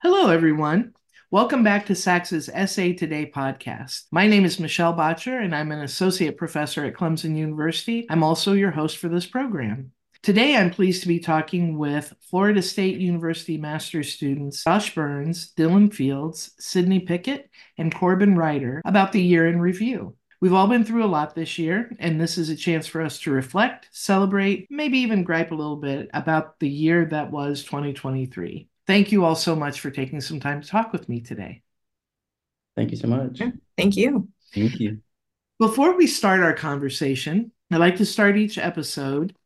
[0.00, 0.92] Hello, everyone.
[1.32, 4.04] Welcome back to SACSA Today podcast.
[4.12, 8.06] My name is Michelle Boettcher, and I'm an associate professor at Clemson University.
[8.08, 9.90] I'm also your host for this program.
[10.22, 15.92] Today, I'm pleased to be talking with Florida State University master's students Josh Burns, Dylan
[15.92, 20.14] Fields, Sydney Pickett, and Corbin Ryder about the year in review.
[20.40, 23.18] We've all been through a lot this year, and this is a chance for us
[23.22, 28.67] to reflect, celebrate, maybe even gripe a little bit about the year that was 2023.
[28.88, 31.62] Thank you all so much for taking some time to talk with me today.
[32.74, 33.42] Thank you so much.
[33.76, 34.28] Thank you.
[34.54, 35.02] Thank you.
[35.58, 39.36] Before we start our conversation, I like to start each episode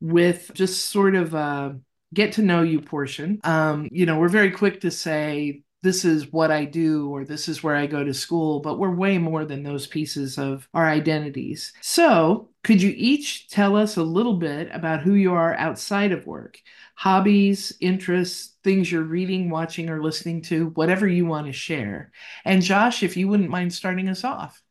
[0.00, 1.78] with just sort of a
[2.12, 3.38] get to know you portion.
[3.44, 7.48] Um, you know, we're very quick to say this is what I do or this
[7.48, 10.88] is where I go to school, but we're way more than those pieces of our
[10.88, 11.72] identities.
[11.82, 16.26] So, could you each tell us a little bit about who you are outside of
[16.26, 16.58] work?
[16.98, 22.12] Hobbies, interests, things you're reading, watching, or listening to, whatever you want to share.
[22.44, 24.62] And Josh, if you wouldn't mind starting us off.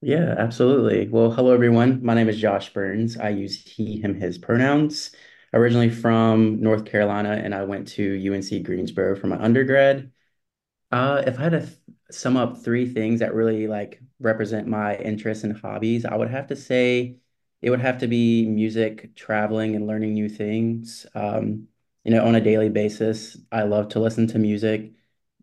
[0.00, 1.08] Yeah, absolutely.
[1.08, 2.04] Well, hello everyone.
[2.04, 3.16] My name is Josh Burns.
[3.18, 5.10] I use he, him, his pronouns
[5.52, 10.12] originally from North Carolina, and I went to UNC Greensboro for my undergrad.
[10.92, 11.78] Uh, if I had to th-
[12.10, 16.48] sum up three things that really like represent my interests and hobbies, I would have
[16.48, 17.18] to say
[17.62, 21.06] it would have to be music, traveling, and learning new things.
[21.14, 21.68] Um,
[22.04, 24.92] you know, on a daily basis, I love to listen to music.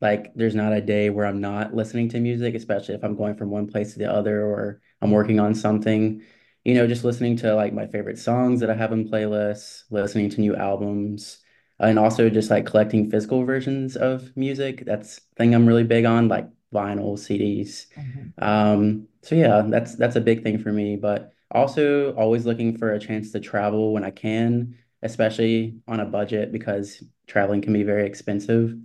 [0.02, 3.36] Like, there's not a day where I'm not listening to music, especially if I'm going
[3.36, 6.22] from one place to the other or I'm working on something
[6.66, 10.32] you know, just listening to like my favorite songs that I have in playlists, listening
[10.32, 11.38] to new albums,
[11.80, 14.84] and also just like collecting physical versions of music.
[14.84, 17.86] That's thing I'm really big on, like vinyl, CDs.
[17.96, 18.44] Mm-hmm.
[18.44, 20.96] Um, so yeah, that's that's a big thing for me.
[20.96, 26.06] But also always looking for a chance to travel when I can, especially on a
[26.06, 28.76] budget because traveling can be very expensive.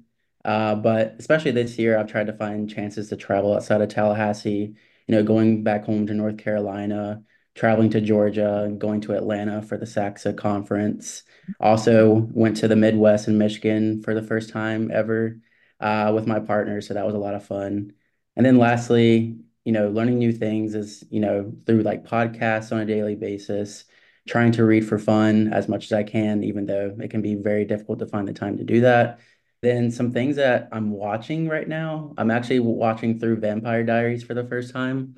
[0.45, 4.75] Uh, but especially this year, I've tried to find chances to travel outside of Tallahassee.
[5.07, 7.22] You know, going back home to North Carolina
[7.55, 11.25] traveling to Georgia and going to Atlanta for the SACSA conference.
[11.59, 15.39] Also went to the Midwest and Michigan for the first time ever
[15.81, 17.93] uh, with my partner, so that was a lot of fun.
[18.37, 22.81] And then lastly, you know, learning new things is, you know, through like podcasts on
[22.81, 23.84] a daily basis,
[24.28, 27.34] trying to read for fun as much as I can, even though it can be
[27.34, 29.20] very difficult to find the time to do that.
[29.62, 34.34] Then some things that I'm watching right now, I'm actually watching through Vampire Diaries for
[34.34, 35.16] the first time.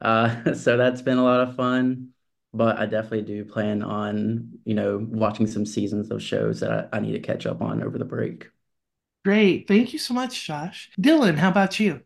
[0.00, 2.10] Uh, so that's been a lot of fun.
[2.52, 6.98] But I definitely do plan on, you know, watching some seasons of shows that I,
[6.98, 8.48] I need to catch up on over the break.
[9.24, 9.66] Great.
[9.66, 10.90] Thank you so much, Josh.
[11.00, 12.02] Dylan, how about you?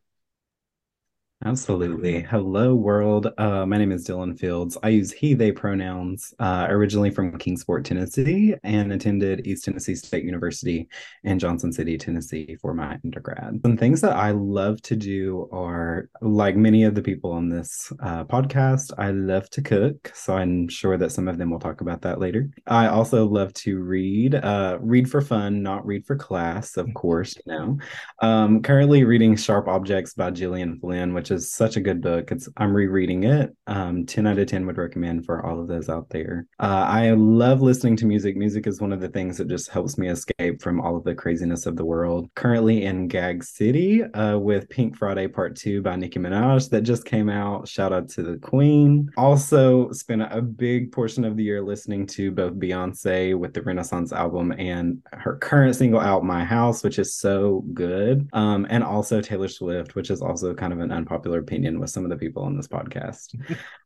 [1.44, 2.20] Absolutely.
[2.20, 3.28] Hello, world.
[3.38, 4.76] Uh, my name is Dylan Fields.
[4.82, 10.24] I use he, they pronouns, uh, originally from Kingsport, Tennessee, and attended East Tennessee State
[10.24, 10.88] University
[11.22, 13.60] in Johnson City, Tennessee for my undergrad.
[13.62, 17.92] Some things that I love to do are, like many of the people on this
[18.02, 20.10] uh, podcast, I love to cook.
[20.16, 22.50] So I'm sure that some of them will talk about that later.
[22.66, 27.36] I also love to read, uh, read for fun, not read for class, of course,
[27.36, 27.78] you know.
[28.20, 32.32] Um, currently reading Sharp Objects by Gillian Flynn, which which is such a good book.
[32.32, 33.54] It's I'm rereading it.
[33.66, 36.46] Um, 10 out of 10 would recommend for all of those out there.
[36.58, 38.34] Uh, I love listening to music.
[38.34, 41.14] Music is one of the things that just helps me escape from all of the
[41.14, 42.30] craziness of the world.
[42.34, 47.04] Currently in Gag City uh, with Pink Friday Part 2 by Nicki Minaj that just
[47.04, 47.68] came out.
[47.68, 49.10] Shout out to the Queen.
[49.18, 54.12] Also spent a big portion of the year listening to both Beyonce with the Renaissance
[54.12, 58.26] album and her current single out, My House, which is so good.
[58.32, 61.90] Um, and also Taylor Swift, which is also kind of an unpopular unpopular opinion with
[61.90, 63.34] some of the people on this podcast.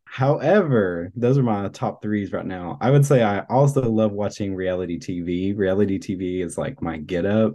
[0.05, 2.77] However, those are my top threes right now.
[2.81, 5.57] I would say I also love watching reality TV.
[5.57, 7.55] Reality TV is like my get up.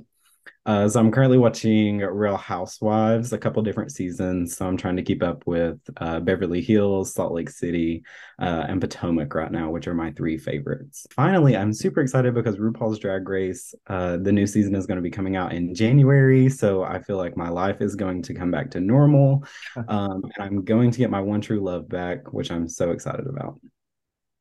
[0.68, 4.58] Uh, so I'm currently watching Real Housewives, a couple different seasons.
[4.58, 8.04] So I'm trying to keep up with uh, Beverly Hills, Salt Lake City,
[8.38, 11.08] uh, and Potomac right now, which are my three favorites.
[11.12, 15.02] Finally, I'm super excited because RuPaul's Drag Race, uh, the new season is going to
[15.02, 16.50] be coming out in January.
[16.50, 19.46] So I feel like my life is going to come back to normal,
[19.88, 23.25] um, and I'm going to get my one true love back, which I'm so excited
[23.25, 23.58] about.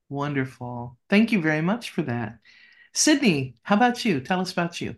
[0.08, 0.98] Wonderful.
[1.08, 2.38] Thank you very much for that.
[2.94, 4.20] Sydney, how about you?
[4.20, 4.96] Tell us about you.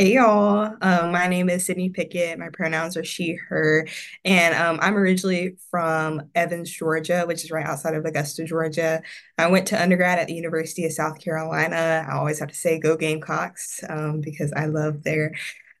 [0.00, 2.38] Hey y'all, um, my name is Sydney Pickett.
[2.38, 3.86] My pronouns are she, her,
[4.24, 9.02] and um, I'm originally from Evans, Georgia, which is right outside of Augusta, Georgia.
[9.36, 12.06] I went to undergrad at the University of South Carolina.
[12.08, 15.34] I always have to say go Gamecocks um, because I love there.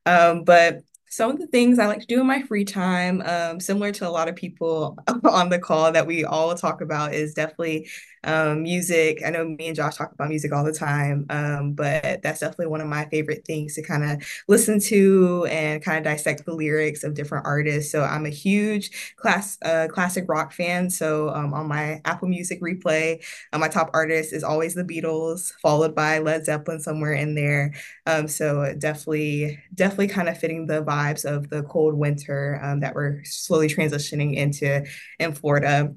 [0.04, 3.58] Um, but some of the things I like to do in my free time, um,
[3.58, 7.32] similar to a lot of people on the call that we all talk about, is
[7.32, 7.88] definitely
[8.24, 9.22] um, music.
[9.24, 12.66] I know me and Josh talk about music all the time, um, but that's definitely
[12.66, 16.54] one of my favorite things to kind of listen to and kind of dissect the
[16.54, 17.90] lyrics of different artists.
[17.90, 20.90] So I'm a huge class uh, classic rock fan.
[20.90, 25.52] So um, on my Apple Music replay, uh, my top artist is always the Beatles,
[25.62, 27.74] followed by Led Zeppelin somewhere in there.
[28.06, 32.94] Um, so definitely, definitely kind of fitting the vibes of the cold winter um, that
[32.94, 34.84] we're slowly transitioning into
[35.18, 35.94] in Florida.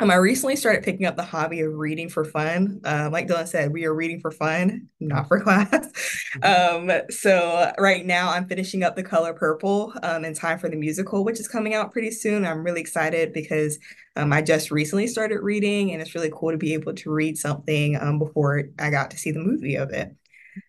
[0.00, 2.80] Um, I recently started picking up the hobby of reading for fun.
[2.84, 5.68] Uh, like Dylan said, we are reading for fun, not for class.
[6.38, 6.90] Mm-hmm.
[6.90, 10.76] Um, so right now I'm finishing up The Color Purple um, in time for the
[10.76, 12.44] musical, which is coming out pretty soon.
[12.44, 13.78] I'm really excited because
[14.16, 17.38] um, I just recently started reading, and it's really cool to be able to read
[17.38, 20.12] something um, before I got to see the movie of it.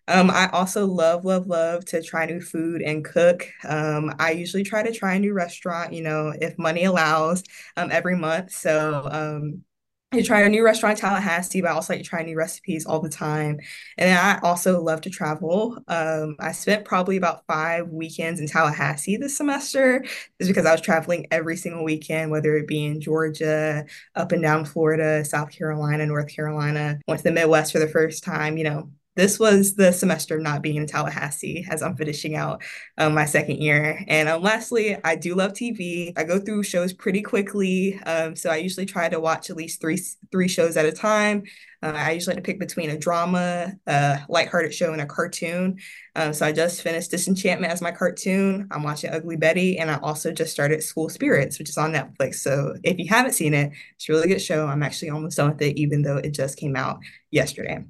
[0.08, 3.48] Um, I also love, love, love to try new food and cook.
[3.68, 7.44] Um, I usually try to try a new restaurant, you know, if money allows,
[7.78, 8.52] um, every month.
[8.52, 9.64] So, um,
[10.12, 12.86] I try a new restaurant in Tallahassee, but I also like to try new recipes
[12.86, 13.60] all the time.
[13.98, 15.78] And I also love to travel.
[15.90, 20.04] Um, I spent probably about five weekends in Tallahassee this semester,
[20.40, 23.86] just because I was traveling every single weekend, whether it be in Georgia,
[24.16, 27.00] up and down Florida, South Carolina, North Carolina.
[27.10, 30.44] Went to the Midwest for the first time, you know, this was the semester of
[30.44, 32.62] not being in Tallahassee as I'm finishing out
[32.98, 34.04] um, my second year.
[34.08, 36.12] And um, lastly, I do love TV.
[36.18, 39.80] I go through shows pretty quickly, um, so I usually try to watch at least
[39.80, 40.00] three
[40.32, 41.44] three shows at a time.
[41.82, 45.78] Uh, I usually like to pick between a drama, a lighthearted show, and a cartoon.
[46.16, 48.68] Um, so I just finished Disenchantment as my cartoon.
[48.72, 52.36] I'm watching Ugly Betty, and I also just started School Spirits, which is on Netflix.
[52.36, 54.68] So if you haven't seen it, it's a really good show.
[54.68, 57.00] I'm actually almost done with it, even though it just came out
[57.32, 57.86] yesterday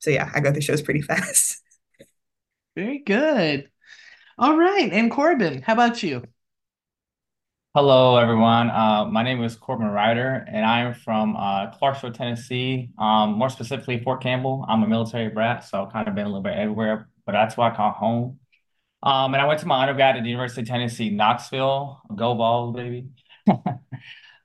[0.00, 1.62] so yeah, I go through shows pretty fast.
[2.74, 3.70] Very good.
[4.38, 4.90] All right.
[4.92, 6.24] And Corbin, how about you?
[7.74, 8.68] Hello, everyone.
[8.68, 12.90] Uh, my name is Corbin Ryder, and I'm from uh, Clarksville, Tennessee.
[12.98, 14.64] Um, more specifically, Fort Campbell.
[14.68, 17.56] I'm a military brat, so I've kind of been a little bit everywhere, but that's
[17.56, 18.40] why I call home.
[19.04, 22.00] Um, and I went to my undergrad at the University of Tennessee, Knoxville.
[22.16, 23.06] Go Vols, baby.
[23.48, 23.52] uh,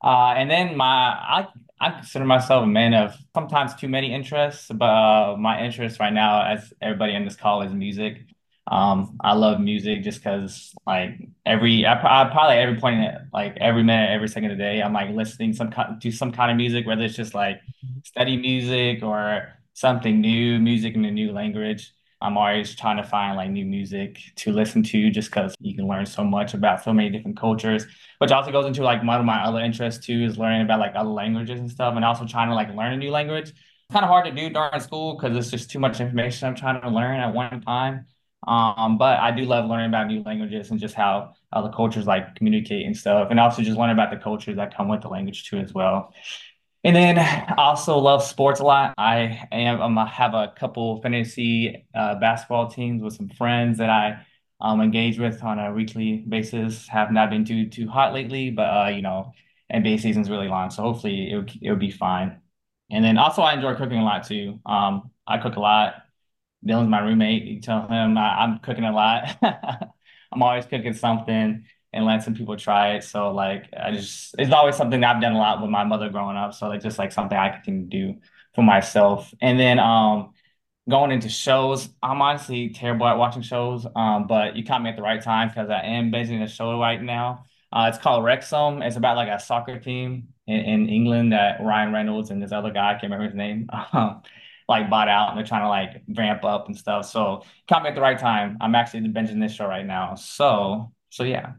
[0.03, 1.47] and then my I
[1.79, 6.13] I consider myself a man of sometimes too many interests, but uh, my interest right
[6.13, 8.25] now, as everybody in this call, is music.
[8.67, 13.57] Um, I love music just because, like, every I, I probably every point, in like
[13.57, 16.57] every minute, every second of the day, I'm like listening some to some kind of
[16.57, 17.59] music, whether it's just like
[18.03, 21.93] study music or something new, music in a new language.
[22.25, 25.87] I'm always trying to find like new music to listen to just because you can
[25.87, 27.85] learn so much about so many different cultures,
[28.17, 30.93] which also goes into like one of my other interests too is learning about like
[30.95, 33.49] other languages and stuff and also trying to like learn a new language.
[33.49, 36.55] It's kind of hard to do during school because it's just too much information I'm
[36.55, 38.07] trying to learn at one time.
[38.47, 42.35] Um, but I do love learning about new languages and just how other cultures like
[42.35, 45.49] communicate and stuff, and also just learn about the cultures that come with the language
[45.49, 46.13] too as well.
[46.85, 48.93] And then I also love sports a lot.
[48.99, 53.89] I am um, I have a couple fantasy uh, basketball teams with some friends that
[53.89, 54.23] I
[54.61, 56.87] um, engage with on a weekly basis.
[56.89, 59.33] Have not been too too hot lately, but uh, you know,
[59.73, 62.39] NBA season's really long, so hopefully it it will be fine.
[62.91, 64.59] And then also I enjoy cooking a lot too.
[64.65, 65.95] Um, I cook a lot.
[66.65, 67.45] Dylan's my roommate.
[67.45, 69.37] You tell him I, I'm cooking a lot.
[70.31, 73.03] I'm always cooking something and let some people try it.
[73.03, 76.37] So like I just it's always something I've done a lot with my mother growing
[76.37, 76.53] up.
[76.53, 78.15] So like just like something I can do
[78.53, 79.33] for myself.
[79.41, 80.33] And then um
[80.89, 83.87] going into shows, I'm honestly terrible at watching shows.
[83.95, 86.79] Um, but you caught me at the right time because I am basing a show
[86.79, 87.45] right now.
[87.71, 88.81] Uh, it's called Wrexham.
[88.81, 92.71] It's about like a soccer team in, in England that Ryan Reynolds and this other
[92.71, 93.67] guy, I can't remember his name,
[94.69, 97.05] like bought out and they're trying to like ramp up and stuff.
[97.09, 98.57] So caught me at the right time.
[98.61, 100.15] I'm actually binging this show right now.
[100.15, 101.53] So so yeah.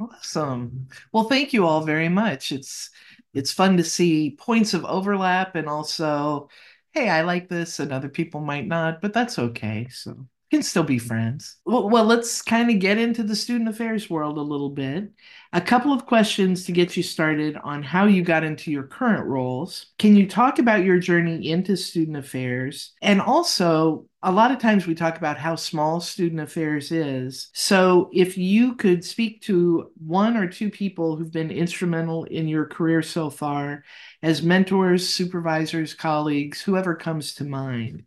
[0.00, 0.88] Awesome.
[1.12, 2.50] Well, thank you all very much.
[2.52, 2.90] It's
[3.32, 6.48] it's fun to see points of overlap and also,
[6.92, 9.88] hey, I like this and other people might not, but that's okay.
[9.90, 11.56] So can still be friends.
[11.64, 15.10] Well, well let's kind of get into the student affairs world a little bit.
[15.52, 19.26] A couple of questions to get you started on how you got into your current
[19.26, 19.86] roles.
[19.98, 22.92] Can you talk about your journey into student affairs?
[23.02, 27.50] And also, a lot of times we talk about how small student affairs is.
[27.52, 32.66] So, if you could speak to one or two people who've been instrumental in your
[32.66, 33.82] career so far
[34.22, 38.04] as mentors, supervisors, colleagues, whoever comes to mind,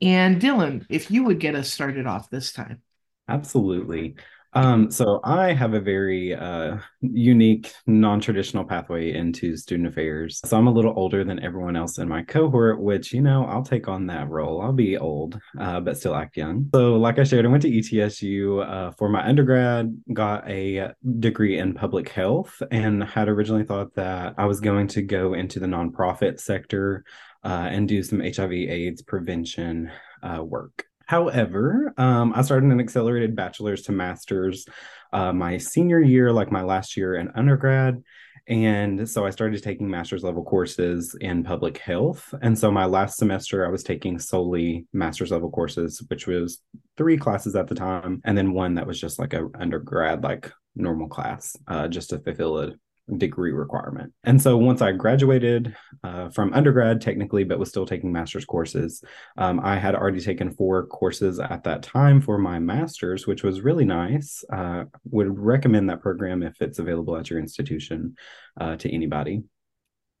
[0.00, 2.82] and Dylan, if you would get us started off this time.
[3.28, 4.16] Absolutely.
[4.56, 10.40] Um, so I have a very uh, unique, non-traditional pathway into student affairs.
[10.46, 13.62] So I'm a little older than everyone else in my cohort, which you know I'll
[13.62, 14.62] take on that role.
[14.62, 16.70] I'll be old, uh, but still act young.
[16.74, 21.58] So, like I shared, I went to ETSU uh, for my undergrad, got a degree
[21.58, 25.66] in public health, and had originally thought that I was going to go into the
[25.66, 27.04] nonprofit sector
[27.44, 29.90] uh, and do some HIV/AIDS prevention
[30.22, 30.86] uh, work.
[31.06, 34.66] However, um, I started an accelerated bachelor's to master's
[35.12, 38.02] uh, my senior year, like my last year in undergrad.
[38.48, 42.32] And so I started taking master's level courses in public health.
[42.42, 46.60] And so my last semester, I was taking solely master's level courses, which was
[46.96, 50.52] three classes at the time, and then one that was just like a undergrad, like
[50.76, 52.72] normal class, uh, just to fulfill a
[53.16, 54.12] degree requirement.
[54.24, 59.02] And so once I graduated uh, from undergrad, technically, but was still taking master's courses,
[59.36, 63.60] um, I had already taken four courses at that time for my master's, which was
[63.60, 64.44] really nice.
[64.52, 68.16] Uh, would recommend that program if it's available at your institution
[68.60, 69.42] uh, to anybody.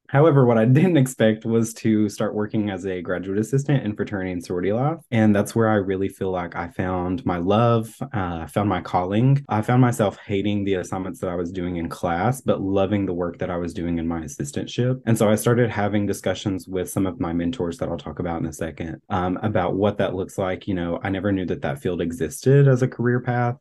[0.08, 4.32] However, what I didn't expect was to start working as a graduate assistant in fraternity
[4.32, 4.98] and sorority life.
[5.10, 9.44] And that's where I really feel like I found my love, uh, found my calling.
[9.48, 13.14] I found myself hating the assignments that I was doing in class, but loving the
[13.14, 15.00] work that I was doing in my assistantship.
[15.06, 18.40] And so I started having discussions with some of my mentors that I'll talk about
[18.40, 20.66] in a second um, about what that looks like.
[20.68, 23.56] You know, I never knew that that field existed as a career path.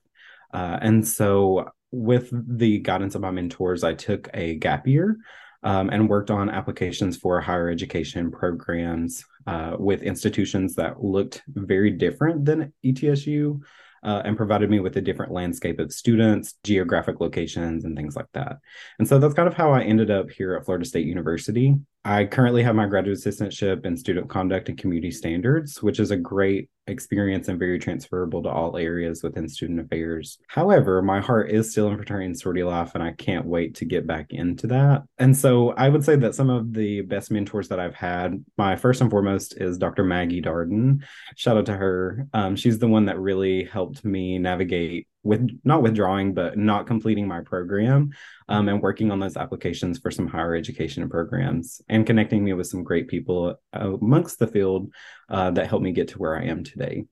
[0.54, 5.18] Uh, and so with the guidance of my mentors, I took a gap year
[5.65, 11.89] um, and worked on applications for higher education programs uh, with institutions that looked very
[11.89, 13.60] different than ETSU
[14.03, 18.27] uh, and provided me with a different landscape of students, geographic locations, and things like
[18.34, 18.60] that.
[19.00, 21.75] And so that's kind of how I ended up here at Florida State University.
[22.08, 26.16] I currently have my graduate assistantship in student conduct and community standards, which is a
[26.16, 30.38] great experience and very transferable to all areas within student affairs.
[30.48, 33.86] However, my heart is still in fraternity and sorority life, and I can't wait to
[33.86, 35.02] get back into that.
[35.18, 38.76] And so I would say that some of the best mentors that I've had, my
[38.76, 40.04] first and foremost is Dr.
[40.04, 41.04] Maggie Darden.
[41.36, 42.28] Shout out to her.
[42.34, 47.28] Um, she's the one that really helped me navigate with not withdrawing but not completing
[47.28, 48.12] my program
[48.48, 52.68] um, and working on those applications for some higher education programs and connecting me with
[52.68, 54.92] some great people amongst the field
[55.30, 57.06] uh, that helped me get to where i am today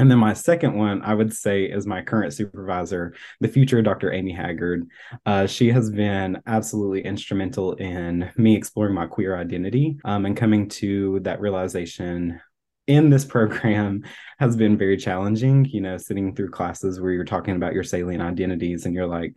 [0.00, 4.10] and then my second one, I would say, is my current supervisor, the future Dr.
[4.14, 4.88] Amy Haggard.
[5.26, 10.70] Uh, she has been absolutely instrumental in me exploring my queer identity um, and coming
[10.70, 12.40] to that realization
[12.86, 14.02] in this program
[14.38, 18.22] has been very challenging, you know, sitting through classes where you're talking about your salient
[18.22, 19.36] identities and you're like,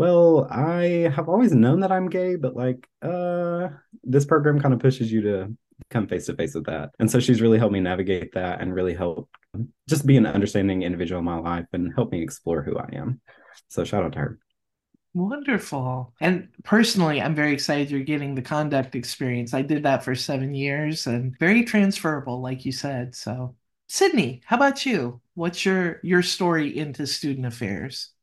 [0.00, 3.68] well, I have always known that I'm gay, but like, uh,
[4.02, 5.54] this program kind of pushes you to
[5.90, 6.92] come face to face with that.
[6.98, 9.28] And so she's really helped me navigate that and really help
[9.86, 13.20] just be an understanding individual in my life and help me explore who I am.
[13.68, 14.38] So shout out to her.
[15.12, 16.14] Wonderful.
[16.18, 19.52] And personally, I'm very excited you're getting the conduct experience.
[19.52, 23.14] I did that for seven years and very transferable, like you said.
[23.14, 23.54] So,
[23.86, 25.20] Sydney, how about you?
[25.34, 28.14] What's your your story into student affairs?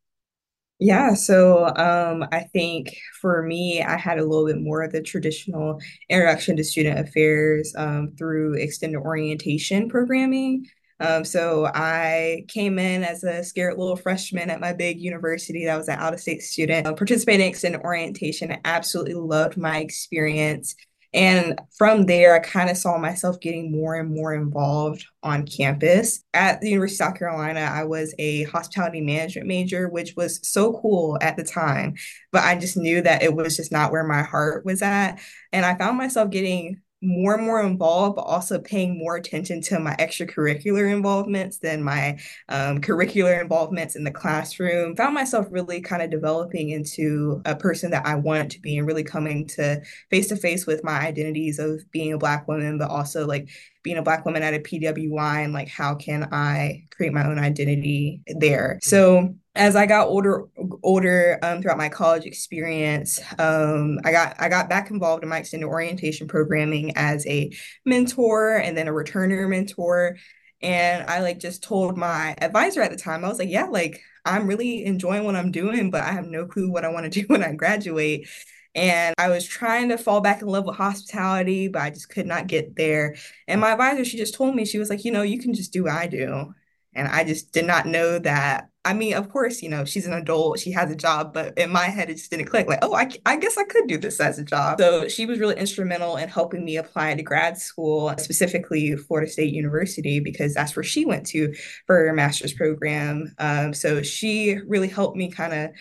[0.79, 5.01] Yeah, so um, I think for me, I had a little bit more of the
[5.01, 10.67] traditional introduction to student affairs um, through extended orientation programming.
[10.99, 15.65] Um, so I came in as a scared little freshman at my big university.
[15.65, 18.51] That was an out of state student, uh, participating in extended orientation.
[18.51, 20.75] I absolutely loved my experience.
[21.17, 26.23] And from there, I kind of saw myself getting more and more involved on campus.
[26.35, 30.79] At the University of South Carolina, I was a hospitality management major, which was so
[30.79, 31.95] cool at the time.
[32.31, 35.19] But I just knew that it was just not where my heart was at.
[35.51, 39.79] And I found myself getting more and more involved, but also paying more attention to
[39.79, 42.17] my extracurricular involvements than my
[42.49, 44.95] um, curricular involvements in the classroom.
[44.95, 48.87] Found myself really kind of developing into a person that I wanted to be and
[48.87, 52.89] really coming to face to face with my identities of being a Black woman, but
[52.89, 53.49] also like
[53.83, 57.37] being a Black woman at a PWI and like how can I create my own
[57.37, 58.79] identity there.
[58.81, 60.45] So as I got older,
[60.83, 65.39] older um, throughout my college experience, um, I got I got back involved in my
[65.39, 67.51] extended orientation programming as a
[67.85, 70.17] mentor and then a returner mentor.
[70.61, 74.01] And I like just told my advisor at the time, I was like, yeah, like
[74.25, 77.21] I'm really enjoying what I'm doing, but I have no clue what I want to
[77.21, 78.29] do when I graduate.
[78.75, 82.27] And I was trying to fall back in love with hospitality, but I just could
[82.27, 83.15] not get there.
[83.47, 85.73] And my advisor, she just told me, she was like, you know, you can just
[85.73, 86.53] do what I do.
[86.93, 90.13] And I just did not know that I mean, of course, you know, she's an
[90.13, 92.69] adult, she has a job, but in my head, it just didn't click.
[92.69, 94.79] Like, oh, I, I guess I could do this as a job.
[94.79, 99.53] So she was really instrumental in helping me apply to grad school, specifically Florida State
[99.53, 101.53] University, because that's where she went to
[101.85, 103.35] for her master's program.
[103.39, 105.71] Um, so she really helped me kind of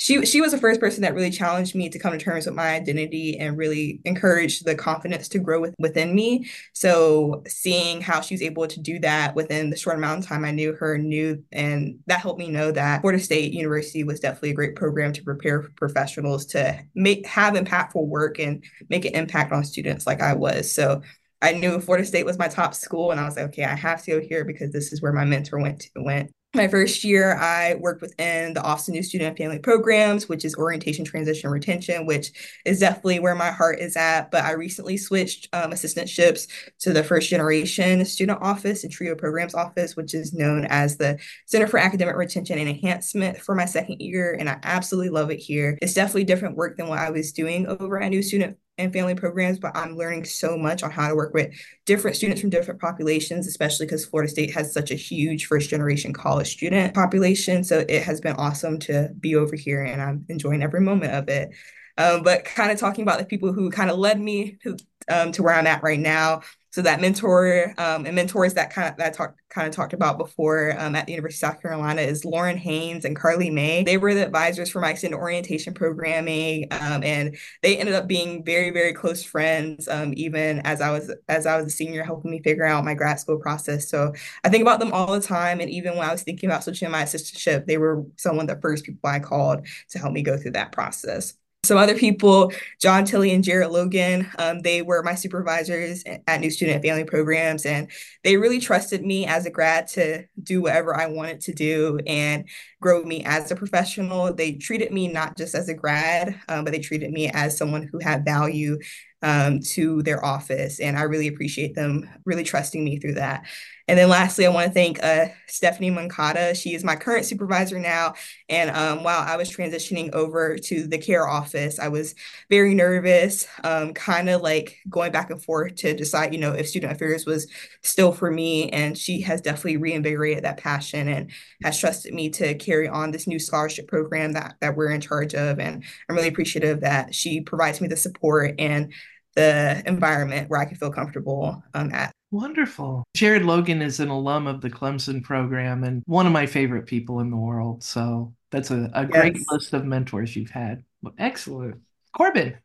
[0.00, 2.54] she she was the first person that really challenged me to come to terms with
[2.54, 6.48] my identity and really encouraged the confidence to grow with, within me.
[6.72, 10.46] So seeing how she was able to do that within the short amount of time
[10.46, 14.52] I knew her, knew and that helped me know that Florida State University was definitely
[14.52, 19.52] a great program to prepare professionals to make have impactful work and make an impact
[19.52, 20.72] on students like I was.
[20.72, 21.02] So
[21.42, 24.02] I knew Florida State was my top school, and I was like, okay, I have
[24.04, 27.36] to go here because this is where my mentor went to, went my first year,
[27.36, 31.48] I worked within the Office of New Student and Family Programs, which is orientation, transition,
[31.48, 32.32] retention, which
[32.64, 34.32] is definitely where my heart is at.
[34.32, 36.48] But I recently switched um, assistantships
[36.80, 41.20] to the first generation student office and TRIO programs office, which is known as the
[41.46, 44.36] Center for Academic Retention and Enhancement for my second year.
[44.36, 45.78] And I absolutely love it here.
[45.80, 49.14] It's definitely different work than what I was doing over at New Student and family
[49.14, 51.52] programs, but I'm learning so much on how to work with
[51.86, 56.12] different students from different populations, especially because Florida State has such a huge first generation
[56.12, 57.64] college student population.
[57.64, 61.28] So it has been awesome to be over here and I'm enjoying every moment of
[61.28, 61.50] it.
[61.98, 64.76] Um, but kind of talking about the people who kind of led me to,
[65.08, 66.42] um, to where I'm at right now.
[66.70, 70.18] So that mentor um, and mentors that kind of that talked kind of talked about
[70.18, 73.82] before um, at the University of South Carolina is Lauren Haynes and Carly May.
[73.82, 78.44] They were the advisors for my extended orientation programming, um, and they ended up being
[78.44, 79.88] very very close friends.
[79.88, 82.94] Um, even as I was as I was a senior, helping me figure out my
[82.94, 83.88] grad school process.
[83.88, 84.12] So
[84.44, 86.90] I think about them all the time, and even when I was thinking about switching
[86.90, 90.36] my assistantship, they were some of the first people I called to help me go
[90.38, 91.34] through that process.
[91.62, 96.50] Some other people, John Tilley and Jared Logan, um, they were my supervisors at New
[96.50, 97.90] Student Family Programs, and
[98.24, 102.48] they really trusted me as a grad to do whatever I wanted to do and
[102.80, 104.32] grow me as a professional.
[104.32, 107.82] They treated me not just as a grad, um, but they treated me as someone
[107.82, 108.78] who had value
[109.22, 110.80] um, to their office.
[110.80, 113.44] And I really appreciate them really trusting me through that.
[113.90, 116.54] And then lastly, I want to thank uh, Stephanie Mancata.
[116.54, 118.14] She is my current supervisor now.
[118.48, 122.14] And um, while I was transitioning over to the care office, I was
[122.48, 126.68] very nervous, um, kind of like going back and forth to decide, you know, if
[126.68, 127.48] student affairs was
[127.82, 128.70] still for me.
[128.70, 131.32] And she has definitely reinvigorated that passion and
[131.64, 135.34] has trusted me to carry on this new scholarship program that, that we're in charge
[135.34, 135.58] of.
[135.58, 138.92] And I'm really appreciative that she provides me the support and
[139.34, 142.14] the environment where I can feel comfortable um, at.
[142.30, 143.04] Wonderful.
[143.14, 147.20] Jared Logan is an alum of the Clemson program and one of my favorite people
[147.20, 147.82] in the world.
[147.82, 150.84] So that's a, a great list of mentors you've had.
[151.02, 151.80] Well, Excellent.
[152.12, 152.56] Corbin,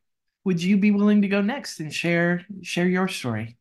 [0.44, 3.58] would you be willing to go next and share share your story?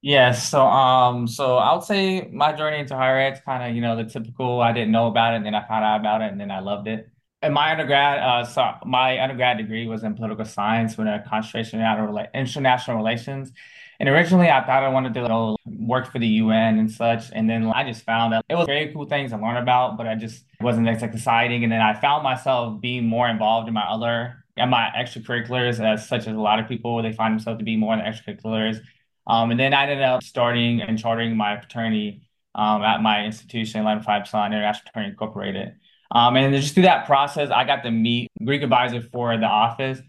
[0.00, 3.74] Yes, so um, so I would say my journey into higher ed is kind of,
[3.74, 6.22] you know, the typical I didn't know about it, and then I found out about
[6.22, 7.10] it, and then I loved it.
[7.42, 11.80] And my undergrad, uh, so my undergrad degree was in political science with a concentration
[11.80, 13.52] in international relations.
[14.00, 17.30] And originally, I thought I wanted to know, work for the UN and such.
[17.32, 20.06] And then I just found that it was very cool things to learn about, but
[20.06, 21.64] I just wasn't as exciting.
[21.64, 26.08] And then I found myself being more involved in my other and my extracurriculars, as
[26.08, 28.80] such as a lot of people, they find themselves to be more in the extracurriculars.
[29.26, 32.22] Um, and then I ended up starting and chartering my fraternity
[32.54, 35.74] um, at my institution, 11 Phi Epsilon International Fraternity Incorporated.
[36.10, 40.00] Um, and just through that process, I got to meet Greek advisor for the office.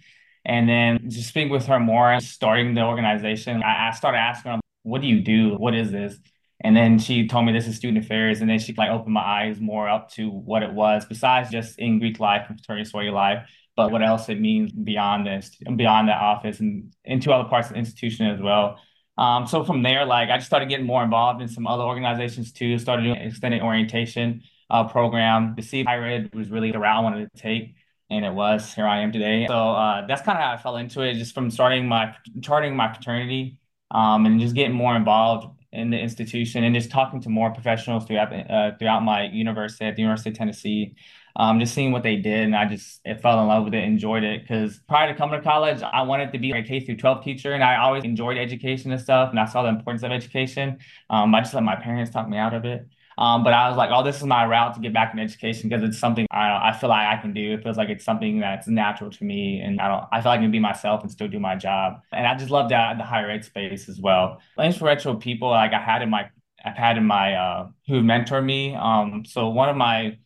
[0.46, 4.60] And then just speaking with her more, starting the organization, I, I started asking her,
[4.84, 5.56] what do you do?
[5.56, 6.18] What is this?
[6.62, 8.42] And then she told me this is student affairs.
[8.42, 11.80] And then she like opened my eyes more up to what it was, besides just
[11.80, 16.08] in Greek life and fraternity sorority life, but what else it means beyond this, beyond
[16.08, 18.80] the office and into other parts of the institution as well.
[19.18, 22.54] Um, so from there, like I just started getting more involved in some other organizations
[22.54, 26.98] too, started doing extended orientation uh, program to see higher ed was really the route
[26.98, 27.76] I wanted to take
[28.10, 28.74] and it was.
[28.74, 29.46] Here I am today.
[29.48, 32.76] So uh, that's kind of how I fell into it, just from starting my charting
[32.76, 33.60] my fraternity,
[33.92, 38.06] um, and just getting more involved in the institution and just talking to more professionals
[38.06, 40.96] throughout uh, throughout my university at the University of Tennessee.
[41.36, 43.84] Um, just seeing what they did, and I just I fell in love with it,
[43.84, 44.42] enjoyed it.
[44.42, 47.54] Because prior to coming to college, I wanted to be a K through 12 teacher,
[47.54, 50.80] and I always enjoyed education and stuff, and I saw the importance of education.
[51.10, 52.88] Um, I just let my parents talk me out of it.
[53.20, 55.68] Um, but I was like, oh, this is my route to get back in education
[55.68, 57.54] because it's something I, I feel like I can do.
[57.54, 60.06] It feels like it's something that's natural to me, and I don't.
[60.10, 62.02] I feel like I can be myself and still do my job.
[62.14, 64.40] And I just love that the higher ed space as well.
[64.58, 66.30] Influential people like I had in my
[66.64, 68.74] I've had in my uh, who mentor me.
[68.76, 70.18] Um, so one of my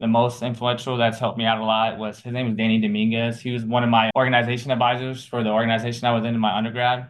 [0.00, 3.40] the most influential that's helped me out a lot was his name is Danny Dominguez.
[3.40, 6.54] He was one of my organization advisors for the organization I was in in my
[6.54, 7.08] undergrad.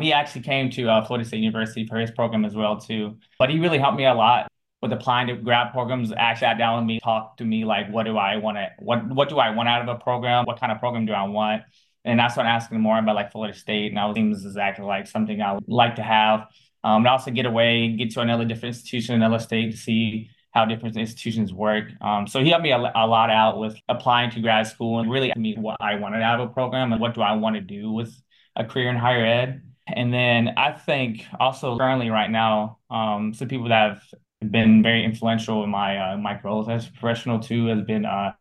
[0.00, 3.18] He actually came to uh, Florida State University for his program as well too.
[3.38, 4.48] But he really helped me a lot
[4.82, 8.04] with applying to grad programs actually sat down with me, talked to me like, what
[8.04, 10.44] do I want to, what what do I want out of a program?
[10.44, 11.62] What kind of program do I want?
[12.04, 15.40] And I started asking more about like Florida State, and I seems exactly like something
[15.40, 16.46] I would like to have.
[16.84, 20.64] Um, and also get away, get to another different institution, another state to see how
[20.64, 21.88] different institutions work.
[22.00, 25.10] Um, so he helped me a, a, lot out with applying to grad school and
[25.10, 27.60] really me what I wanted out of a program and what do I want to
[27.60, 28.14] do with
[28.54, 29.62] a career in higher ed.
[29.86, 34.00] And then I think also currently right now, um, some people that have
[34.40, 38.32] been very influential in my uh, my growth as a professional too has been uh,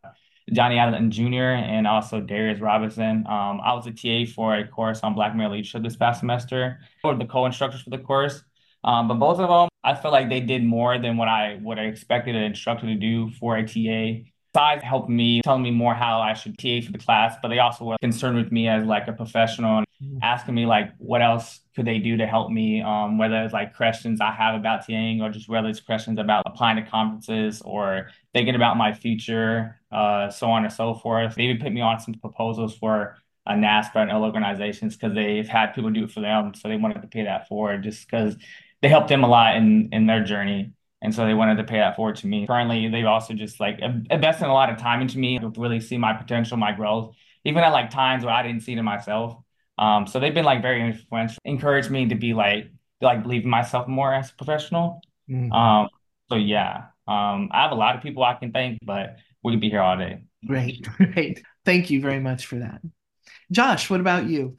[0.51, 1.55] Johnny Allen Jr.
[1.55, 3.25] and also Darius Robinson.
[3.27, 6.79] Um, I was a TA for a course on Black male leadership this past semester,
[7.03, 8.43] or the co-instructors for the course.
[8.83, 11.79] Um, but both of them, I felt like they did more than what I would
[11.79, 14.29] have expected an instructor to do for a TA.
[14.53, 17.59] Besides helping me, telling me more how I should TA for the class, but they
[17.59, 19.84] also were concerned with me as like a professional.
[20.21, 23.75] Asking me like what else could they do to help me, um, whether it's like
[23.75, 28.09] questions I have about TAing or just whether it's questions about applying to conferences or
[28.33, 31.37] thinking about my future, uh, so on and so forth.
[31.37, 35.73] Even put me on some proposals for a NASPA and other organizations because they've had
[35.73, 38.35] people do it for them, so they wanted to pay that forward just because
[38.81, 40.73] they helped them a lot in in their journey.
[41.01, 42.47] And so they wanted to pay that forward to me.
[42.47, 43.79] Currently, they've also just like
[44.09, 47.63] invested a lot of time into me to really see my potential, my growth, even
[47.63, 49.37] at like times where I didn't see it in myself.
[49.77, 52.65] Um, so they've been like very influential, encouraged me to be like,
[53.01, 55.01] to, like believe in myself more as a professional.
[55.29, 55.51] Mm-hmm.
[55.51, 55.89] Um,
[56.29, 59.61] so yeah, um, I have a lot of people I can thank, but we could
[59.61, 60.23] be here all day.
[60.47, 61.43] Great, great.
[61.65, 62.81] Thank you very much for that.
[63.51, 64.55] Josh, what about you?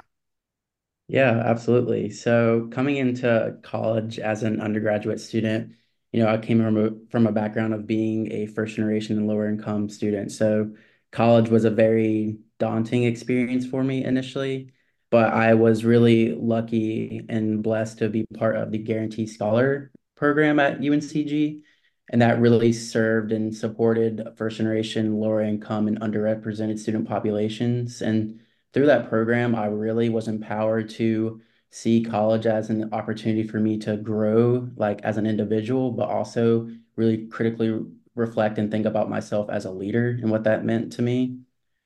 [1.09, 2.11] Yeah, absolutely.
[2.11, 5.73] So coming into college as an undergraduate student,
[6.13, 9.29] you know, I came from a, from a background of being a first generation and
[9.29, 10.33] lower income student.
[10.33, 10.73] So
[11.13, 14.73] college was a very daunting experience for me initially,
[15.17, 20.61] but I was really lucky and blessed to be part of the Guarantee Scholar program
[20.61, 21.63] at UNCG.
[22.11, 28.03] And that really served and supported first generation, lower income, and underrepresented student populations.
[28.03, 28.41] And
[28.75, 33.79] through that program, I really was empowered to see college as an opportunity for me
[33.79, 37.81] to grow like as an individual, but also really critically
[38.15, 41.39] reflect and think about myself as a leader and what that meant to me.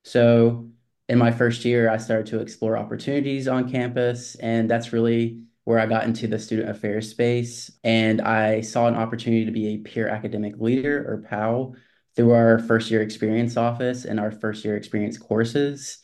[0.03, 0.71] So
[1.11, 5.79] in my first year, I started to explore opportunities on campus, and that's really where
[5.79, 7.71] I got into the student affairs space.
[7.85, 11.75] And I saw an opportunity to be a peer academic leader or PAL
[12.17, 15.99] through our first year experience office and our first year experience courses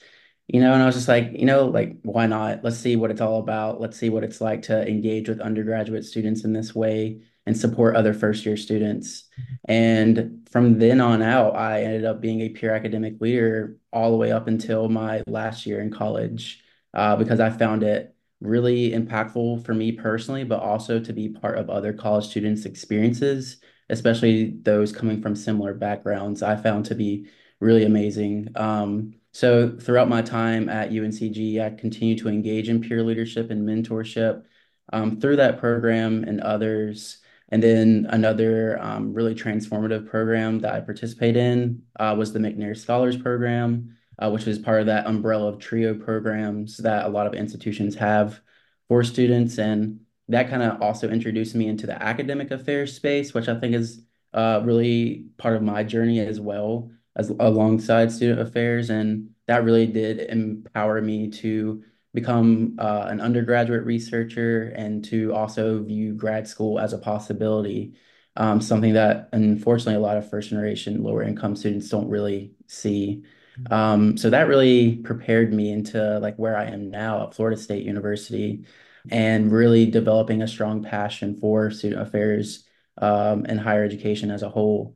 [0.48, 2.62] you know, and I was just like, you know, like, why not?
[2.62, 3.80] Let's see what it's all about.
[3.80, 7.96] Let's see what it's like to engage with undergraduate students in this way and support
[7.96, 9.28] other first year students.
[9.40, 9.54] Mm-hmm.
[9.72, 14.16] And from then on out, I ended up being a peer academic leader all the
[14.16, 16.62] way up until my last year in college
[16.94, 21.58] uh, because I found it really impactful for me personally, but also to be part
[21.58, 27.28] of other college students' experiences, especially those coming from similar backgrounds, I found to be
[27.60, 28.48] really amazing.
[28.56, 33.66] Um, so throughout my time at UNCG, I continued to engage in peer leadership and
[33.66, 34.44] mentorship
[34.92, 37.18] um, through that program and others.
[37.50, 42.76] And then another um, really transformative program that I participate in uh, was the McNair
[42.76, 47.26] Scholars Program, uh, which is part of that umbrella of TRIO programs that a lot
[47.26, 48.40] of institutions have
[48.88, 49.58] for students.
[49.58, 53.74] And that kind of also introduced me into the academic affairs space, which I think
[53.74, 54.02] is
[54.34, 59.86] uh, really part of my journey as well as alongside student affairs, and that really
[59.86, 61.82] did empower me to
[62.16, 67.92] become uh, an undergraduate researcher and to also view grad school as a possibility.
[68.36, 73.22] Um, something that unfortunately a lot of first generation lower income students don't really see.
[73.70, 77.84] Um, so that really prepared me into like where I am now at Florida State
[77.84, 78.64] University
[79.10, 82.64] and really developing a strong passion for student affairs
[82.96, 84.94] um, and higher education as a whole.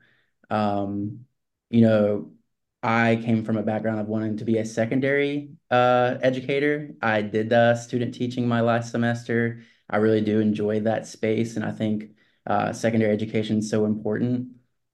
[0.49, 1.27] Um,
[1.69, 2.33] you know,
[2.83, 6.95] I came from a background of wanting to be a secondary uh, educator.
[7.03, 9.63] I did uh, student teaching my last semester.
[9.89, 12.11] I really do enjoy that space, and I think
[12.47, 14.49] uh, secondary education is so important.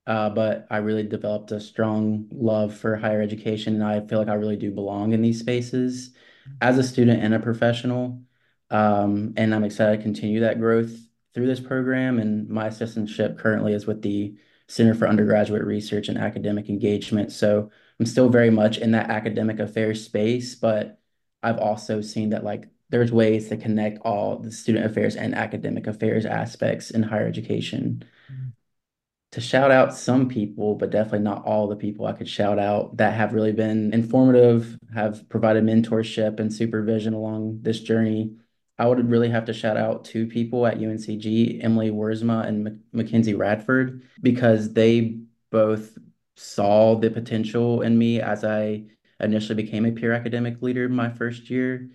[0.07, 4.29] Uh, but I really developed a strong love for higher education, and I feel like
[4.29, 6.15] I really do belong in these spaces
[6.61, 8.23] as a student and a professional.
[8.71, 10.97] Um, and I'm excited to continue that growth
[11.35, 12.19] through this program.
[12.19, 14.37] And my assistantship currently is with the
[14.69, 17.33] Center for Undergraduate Research and Academic Engagement.
[17.33, 20.99] So I'm still very much in that academic affairs space, but
[21.43, 25.87] I've also seen that like there's ways to connect all the student affairs and academic
[25.87, 28.05] affairs aspects in higher education.
[28.31, 28.49] Mm-hmm.
[29.33, 32.97] To shout out some people, but definitely not all the people I could shout out
[32.99, 38.37] that have really been informative, have provided mentorship and supervision along this journey.
[38.79, 43.35] I would really have to shout out two people at UNCG, Emily Wurzma and Mackenzie
[43.35, 45.19] Radford, because they
[45.51, 45.99] both
[46.37, 48.85] saw the potential in me as I
[49.21, 51.91] initially became a peer academic leader my first year.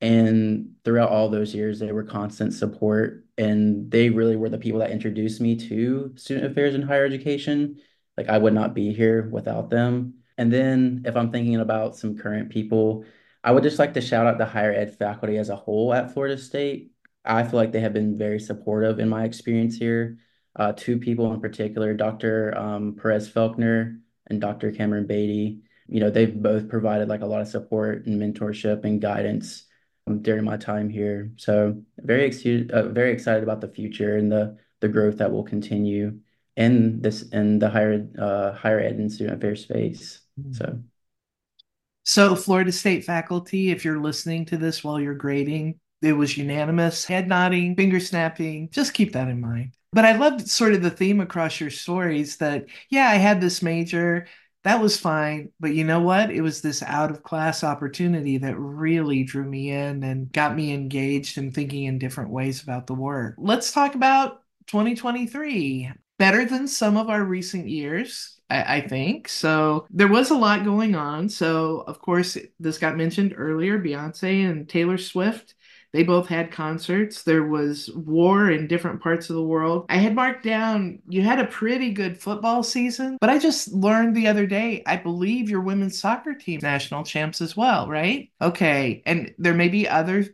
[0.00, 3.24] And throughout all those years, they were constant support.
[3.36, 7.80] And they really were the people that introduced me to student affairs in higher education.
[8.16, 10.14] Like I would not be here without them.
[10.36, 13.04] And then if I'm thinking about some current people,
[13.42, 16.12] I would just like to shout out the higher ed faculty as a whole at
[16.12, 16.92] Florida State.
[17.24, 20.18] I feel like they have been very supportive in my experience here.
[20.58, 22.56] Uh, two people in particular, Dr.
[22.58, 24.72] Um, Perez Felkner and Dr.
[24.72, 25.60] Cameron Beatty.
[25.86, 29.64] You know, they've both provided like a lot of support and mentorship and guidance
[30.06, 31.30] um, during my time here.
[31.36, 35.42] So very excited, uh, very excited about the future and the the growth that will
[35.42, 36.20] continue
[36.56, 40.20] in this in the higher uh, higher ed and student affairs space.
[40.40, 40.52] Mm-hmm.
[40.52, 40.80] So.
[42.04, 47.04] So, Florida State faculty, if you're listening to this while you're grading, it was unanimous,
[47.04, 48.68] head nodding, finger snapping.
[48.70, 49.72] Just keep that in mind.
[49.92, 53.62] But I loved sort of the theme across your stories that, yeah, I had this
[53.62, 54.26] major,
[54.64, 55.50] that was fine.
[55.58, 56.30] But you know what?
[56.30, 60.72] It was this out of class opportunity that really drew me in and got me
[60.72, 63.34] engaged and thinking in different ways about the work.
[63.38, 65.90] Let's talk about 2023.
[66.18, 68.38] Better than some of our recent years.
[68.50, 69.28] I, I think.
[69.28, 71.28] So there was a lot going on.
[71.28, 75.54] So, of course, this got mentioned earlier Beyonce and Taylor Swift.
[75.92, 77.22] They both had concerts.
[77.22, 79.86] There was war in different parts of the world.
[79.88, 84.14] I had marked down you had a pretty good football season, but I just learned
[84.14, 88.30] the other day, I believe your women's soccer team national champs as well, right?
[88.40, 89.02] Okay.
[89.06, 90.26] And there may be other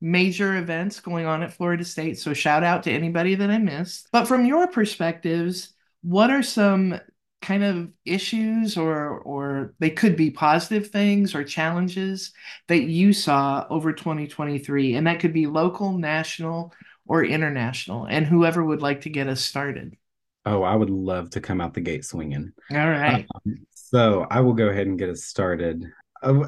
[0.00, 2.18] major events going on at Florida State.
[2.18, 4.08] So shout out to anybody that I missed.
[4.12, 7.00] But from your perspectives, what are some
[7.40, 12.32] kind of issues or or they could be positive things or challenges
[12.66, 16.72] that you saw over 2023 and that could be local national
[17.06, 19.96] or international and whoever would like to get us started.
[20.44, 22.52] Oh i would love to come out the gate swinging.
[22.72, 23.26] All right.
[23.34, 25.84] Um, so i will go ahead and get us started.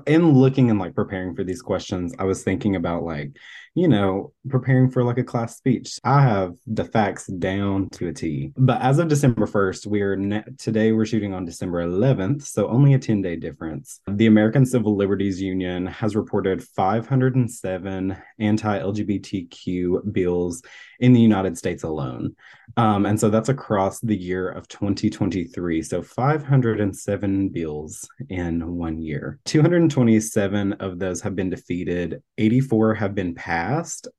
[0.06, 3.36] In looking and like preparing for these questions, I was thinking about like,
[3.74, 5.98] you know, preparing for like a class speech.
[6.02, 8.52] I have the facts down to a T.
[8.56, 12.94] But as of December 1st, we're ne- today we're shooting on December 11th, so only
[12.94, 14.00] a 10 day difference.
[14.08, 20.62] The American Civil Liberties Union has reported 507 anti LGBTQ bills
[20.98, 22.36] in the United States alone.
[22.76, 25.82] Um, and so that's across the year of 2023.
[25.82, 29.38] So 507 bills in one year.
[29.46, 33.60] 227 of those have been defeated, 84 have been passed,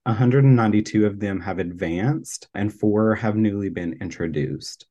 [0.04, 4.86] 192 of them have advanced, and four have newly been introduced.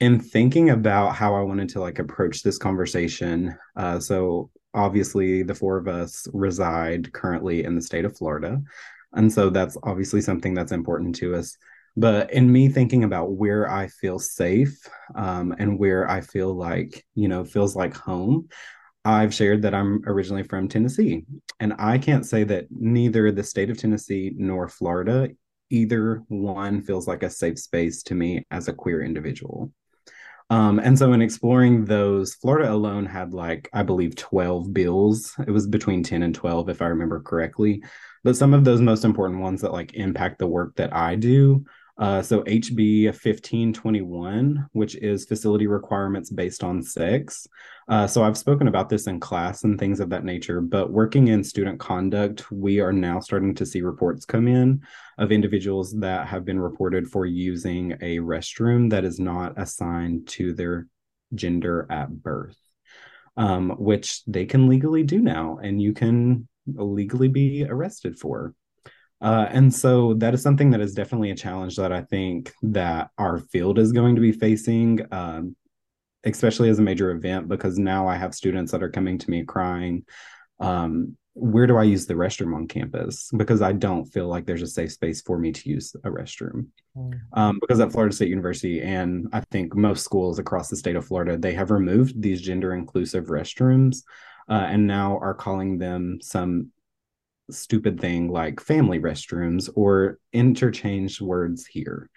[0.00, 5.54] In thinking about how I wanted to like approach this conversation, uh, so obviously the
[5.54, 8.60] four of us reside currently in the state of Florida.
[9.12, 11.56] And so that's obviously something that's important to us.
[11.96, 14.76] But in me thinking about where I feel safe
[15.14, 18.48] um, and where I feel like, you know, feels like home,
[19.04, 21.24] I've shared that I'm originally from Tennessee.
[21.60, 25.28] And I can't say that neither the state of Tennessee nor Florida,
[25.70, 29.72] either one feels like a safe space to me as a queer individual.
[30.50, 35.34] Um, and so in exploring those, Florida alone had like, I believe, 12 bills.
[35.46, 37.82] It was between 10 and 12, if I remember correctly,
[38.22, 41.64] but some of those most important ones that like impact the work that I do.
[41.96, 47.46] Uh, so HB 1521, which is facility requirements based on sex.
[47.88, 51.28] Uh, so I've spoken about this in class and things of that nature, but working
[51.28, 54.82] in student conduct, we are now starting to see reports come in
[55.18, 60.52] of individuals that have been reported for using a restroom that is not assigned to
[60.52, 60.88] their
[61.34, 62.58] gender at birth.
[63.36, 68.54] Um, which they can legally do now, and you can legally be arrested for.
[69.24, 73.08] Uh, and so that is something that is definitely a challenge that I think that
[73.16, 75.56] our field is going to be facing, um,
[76.24, 79.42] especially as a major event, because now I have students that are coming to me
[79.42, 80.04] crying,
[80.60, 83.30] um, where do I use the restroom on campus?
[83.34, 86.66] Because I don't feel like there's a safe space for me to use a restroom.
[86.94, 87.20] Mm.
[87.32, 91.06] Um, because at Florida State University, and I think most schools across the state of
[91.06, 94.02] Florida, they have removed these gender inclusive restrooms
[94.50, 96.70] uh, and now are calling them some
[97.50, 102.10] stupid thing like family restrooms or interchange words here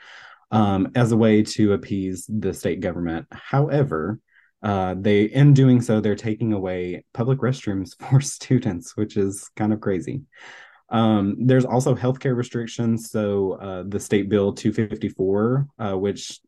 [0.51, 3.27] um, as a way to appease the state government.
[3.31, 4.19] However,
[4.63, 9.73] uh, they in doing so they're taking away public restrooms for students, which is kind
[9.73, 10.21] of crazy.
[10.89, 13.11] Um, there's also healthcare restrictions.
[13.11, 16.39] So uh, the state bill 254, uh, which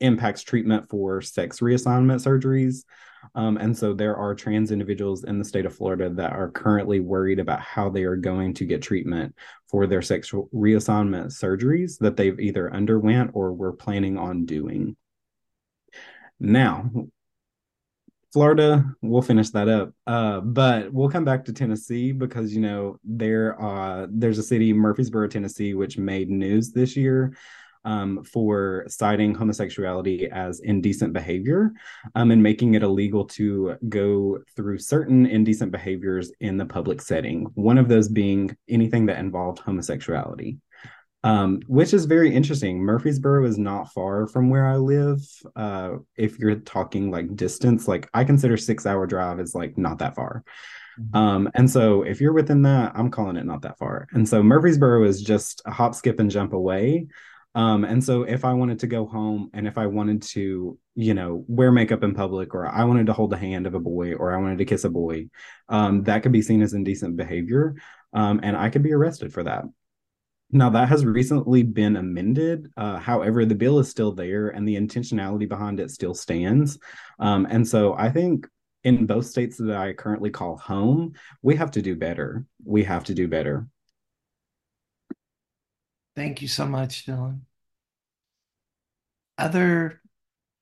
[0.00, 2.84] impacts treatment for sex reassignment surgeries.
[3.34, 7.00] Um, and so there are trans individuals in the state of Florida that are currently
[7.00, 9.34] worried about how they are going to get treatment
[9.68, 14.96] for their sexual reassignment surgeries that they've either underwent or were planning on doing.
[16.38, 16.90] Now,
[18.32, 19.92] Florida, we'll finish that up.
[20.06, 24.72] Uh, but we'll come back to Tennessee because you know there uh there's a city,
[24.72, 27.34] Murfreesboro, Tennessee, which made news this year
[27.84, 31.72] um, for citing homosexuality as indecent behavior
[32.14, 37.46] um, and making it illegal to go through certain indecent behaviors in the public setting.
[37.54, 40.58] One of those being anything that involved homosexuality
[41.22, 42.78] um, which is very interesting.
[42.78, 45.20] Murfreesboro is not far from where I live.
[45.54, 49.98] Uh, if you're talking like distance, like I consider six hour drive is like not
[49.98, 50.44] that far.
[50.98, 51.16] Mm-hmm.
[51.16, 54.08] Um, and so if you're within that, I'm calling it not that far.
[54.12, 57.08] And so Murfreesboro is just a hop, skip, and jump away.
[57.54, 61.14] Um, and so if I wanted to go home and if I wanted to, you
[61.14, 64.14] know, wear makeup in public or I wanted to hold the hand of a boy
[64.14, 65.28] or I wanted to kiss a boy,
[65.68, 67.74] um, that could be seen as indecent behavior.
[68.12, 69.64] Um, and I could be arrested for that.
[70.52, 72.68] Now, that has recently been amended.
[72.76, 76.78] Uh, however, the bill is still there and the intentionality behind it still stands.
[77.20, 78.48] Um, and so I think
[78.82, 82.44] in both states that I currently call home, we have to do better.
[82.64, 83.68] We have to do better.
[86.20, 87.40] Thank you so much, Dylan.
[89.38, 90.02] Other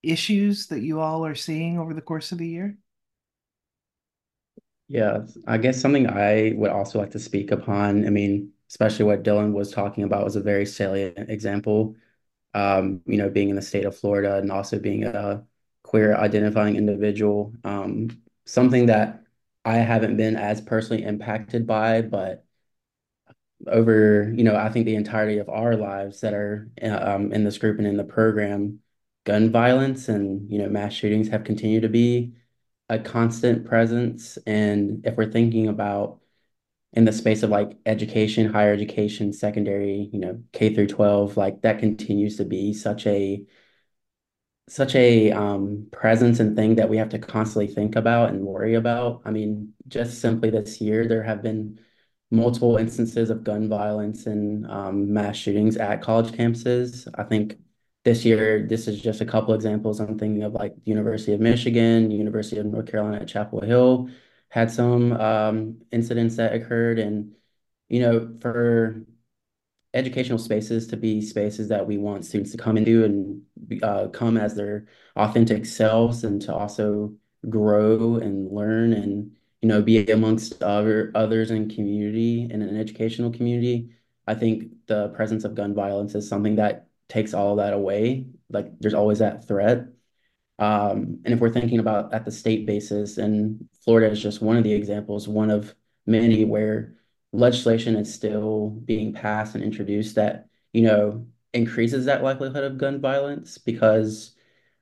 [0.05, 2.79] issues that you all are seeing over the course of the year?
[4.87, 8.07] Yeah, I guess something I would also like to speak upon.
[8.07, 11.97] I mean, especially what Dylan was talking about was a very salient example.
[12.55, 15.45] Um, you know, being in the state of Florida and also being a
[15.83, 17.53] queer identifying individual.
[17.65, 18.11] Um,
[18.47, 19.25] something that
[19.65, 22.45] I haven't been as personally impacted by, but
[23.69, 27.59] over, you know, I think the entirety of our lives that are um, in this
[27.59, 28.81] group and in the program,
[29.25, 32.35] gun violence and, you know, mass shootings have continued to be
[32.89, 34.39] a constant presence.
[34.47, 36.21] And if we're thinking about
[36.93, 41.63] in the space of like education, higher education, secondary, you know, K through 12, like
[41.63, 43.45] that continues to be such a
[44.69, 48.75] such a um, presence and thing that we have to constantly think about and worry
[48.75, 49.23] about.
[49.25, 51.81] I mean, just simply this year, there have been
[52.31, 57.09] multiple instances of gun violence and um, mass shootings at college campuses.
[57.15, 57.57] I think
[58.05, 60.01] this year, this is just a couple examples.
[60.01, 64.11] I'm thinking of like University of Michigan, University of North Carolina at Chapel Hill,
[64.51, 66.99] had some um, incidents that occurred.
[66.99, 67.35] And,
[67.89, 69.05] you know, for
[69.95, 74.37] educational spaces to be spaces that we want students to come into and uh, come
[74.37, 74.87] as their
[75.17, 77.15] authentic selves and to also
[77.49, 83.33] grow and learn and, you know, be amongst other others in community in an educational
[83.33, 83.91] community.
[84.27, 88.27] I think the presence of gun violence is something that takes all that away.
[88.51, 89.87] Like there's always that threat.
[90.59, 94.57] Um, and if we're thinking about at the state basis, and Florida is just one
[94.57, 95.75] of the examples, one of
[96.07, 96.95] many where
[97.33, 103.01] legislation is still being passed and introduced that, you know, increases that likelihood of gun
[103.01, 104.35] violence because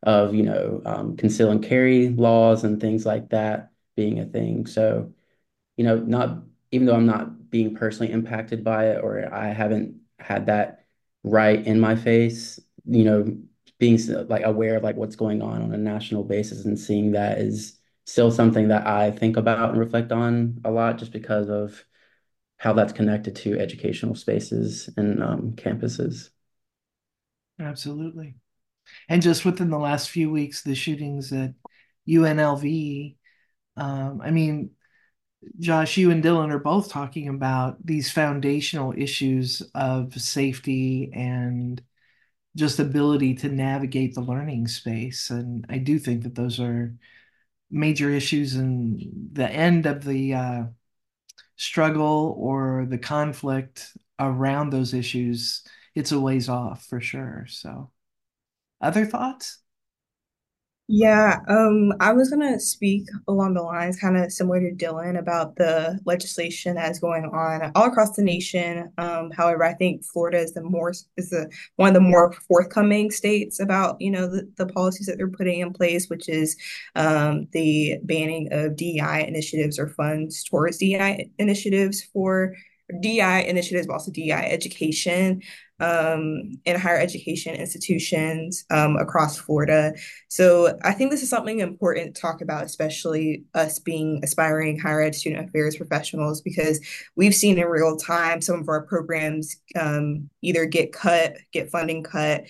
[0.03, 4.67] of, you know, um, conceal and carry laws and things like that being a thing.
[4.67, 5.13] So,
[5.77, 9.97] you know, not even though I'm not being personally impacted by it or I haven't
[10.19, 10.85] had that
[11.25, 13.39] right in my face, you know,
[13.79, 17.39] being like aware of like what's going on on a national basis and seeing that
[17.39, 21.85] is still something that I think about and reflect on a lot just because of
[22.59, 26.31] how that's connected to educational spaces and um, campuses.
[27.61, 28.37] Absolutely.
[29.09, 31.55] And just within the last few weeks, the shootings at
[32.07, 33.17] UNLV,
[33.77, 34.71] um, I mean,
[35.61, 41.81] Josh, you and Dylan are both talking about these foundational issues of safety and
[42.57, 45.31] just ability to navigate the learning space.
[45.31, 46.95] And I do think that those are
[47.71, 50.65] major issues and the end of the uh,
[51.57, 55.63] struggle or the conflict around those issues,
[55.95, 57.47] it's a ways off for sure.
[57.49, 57.91] So,
[58.81, 59.59] other thoughts?
[60.89, 65.57] Yeah, um, I was gonna speak along the lines kind of similar to Dylan about
[65.57, 68.93] the legislation that's going on all across the nation.
[68.97, 73.11] Um, however, I think Florida is the more is the one of the more forthcoming
[73.11, 76.57] states about, you know, the, the policies that they're putting in place, which is
[76.95, 82.55] um, the banning of DEI initiatives or funds towards DEI initiatives for
[83.01, 85.43] DEI initiatives, but also DEI education
[85.79, 89.93] um, in higher education institutions um, across Florida.
[90.29, 95.03] So I think this is something important to talk about, especially us being aspiring higher
[95.03, 96.81] ed student affairs professionals, because
[97.15, 102.03] we've seen in real time some of our programs um, either get cut, get funding
[102.03, 102.47] cut,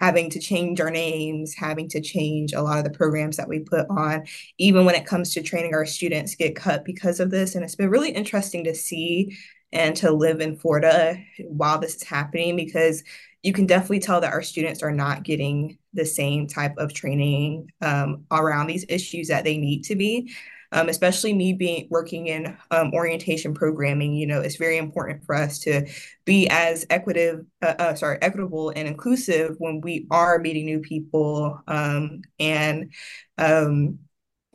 [0.00, 3.58] having to change our names, having to change a lot of the programs that we
[3.58, 4.24] put on,
[4.56, 7.54] even when it comes to training our students get cut because of this.
[7.54, 9.36] And it's been really interesting to see
[9.72, 13.02] and to live in Florida while this is happening because
[13.42, 17.70] you can definitely tell that our students are not getting the same type of training
[17.80, 20.32] um, around these issues that they need to be.
[20.72, 25.34] Um, especially me being working in um, orientation programming, you know, it's very important for
[25.34, 25.84] us to
[26.24, 31.60] be as equitable, uh, uh, sorry, equitable and inclusive when we are meeting new people
[31.66, 32.92] um, and
[33.36, 33.98] um,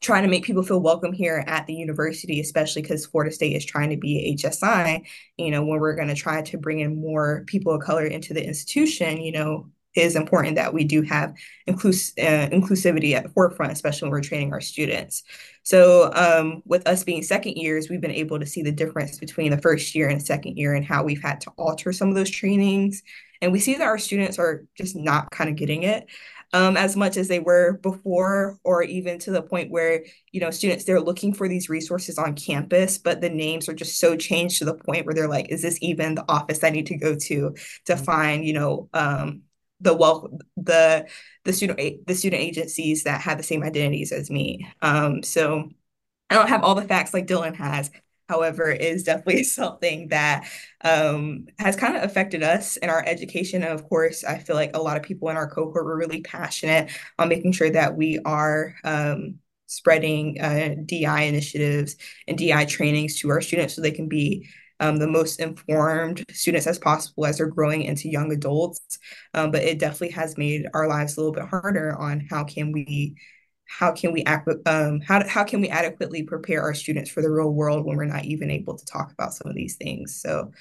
[0.05, 3.65] trying to make people feel welcome here at the university, especially because Florida State is
[3.65, 5.03] trying to be HSI.
[5.37, 8.33] You know, when we're going to try to bring in more people of color into
[8.33, 11.33] the institution, you know, is important that we do have
[11.67, 15.23] inclus- uh, inclusivity at the forefront, especially when we're training our students.
[15.63, 19.49] So, um, with us being second years, we've been able to see the difference between
[19.49, 22.29] the first year and second year and how we've had to alter some of those
[22.29, 23.01] trainings.
[23.41, 26.07] And we see that our students are just not kind of getting it
[26.55, 30.51] um, as much as they were before, or even to the point where, you know,
[30.51, 34.59] students, they're looking for these resources on campus, but the names are just so changed
[34.59, 37.13] to the point where they're like, is this even the office I need to go
[37.13, 37.53] to
[37.87, 38.03] to mm-hmm.
[38.05, 39.41] find, you know, um,
[39.81, 41.05] the well the
[41.43, 44.65] the student the student agencies that have the same identities as me.
[44.81, 45.69] Um, so
[46.29, 47.91] I don't have all the facts like Dylan has,
[48.29, 50.47] however, is definitely something that
[50.81, 53.63] um, has kind of affected us in our education.
[53.63, 56.21] And of course, I feel like a lot of people in our cohort were really
[56.21, 61.95] passionate on making sure that we are um, spreading uh, DI initiatives
[62.27, 64.47] and DI trainings to our students so they can be
[64.79, 68.99] um, the most informed students as possible as they're growing into young adults.
[69.33, 72.71] Um, but it definitely has made our lives a little bit harder on how can
[72.71, 73.15] we
[73.67, 77.51] how can we um, how, how can we adequately prepare our students for the real
[77.51, 80.15] world when we're not even able to talk about some of these things?
[80.15, 80.51] So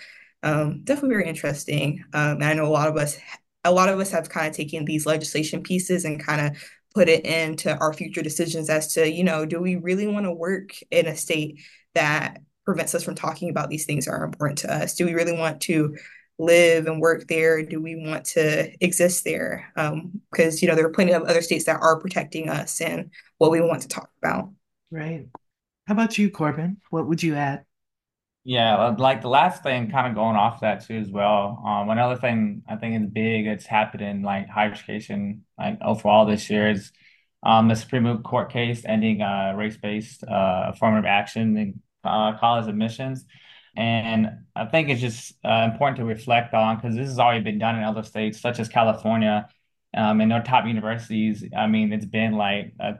[0.42, 2.04] um, definitely very interesting.
[2.12, 3.18] Um, and i know a lot of us
[3.64, 6.62] a lot of us have kind of taken these legislation pieces and kind of
[6.94, 10.32] put it into our future decisions as to you know do we really want to
[10.32, 11.60] work in a state
[11.94, 14.94] that prevents us from talking about these things that are important to us?
[14.94, 15.96] Do we really want to
[16.38, 17.62] live and work there?
[17.62, 19.70] Do we want to exist there?
[19.74, 23.10] Because, um, you know, there are plenty of other states that are protecting us and
[23.38, 24.50] what we want to talk about.
[24.90, 25.26] Right.
[25.86, 26.78] How about you, Corbin?
[26.90, 27.64] What would you add?
[28.46, 31.62] Yeah, uh, like the last thing, kind of going off that too as well.
[31.66, 36.26] Um, another thing I think is big that's happened in like higher education, like overall
[36.26, 36.92] this year is
[37.42, 43.24] um, the Supreme Court case ending uh, race-based uh, affirmative action in uh, college admissions.
[43.76, 47.58] And I think it's just uh, important to reflect on because this has already been
[47.58, 49.48] done in other states, such as California,
[49.96, 51.44] um, and their top universities.
[51.56, 52.92] I mean, it's been like uh,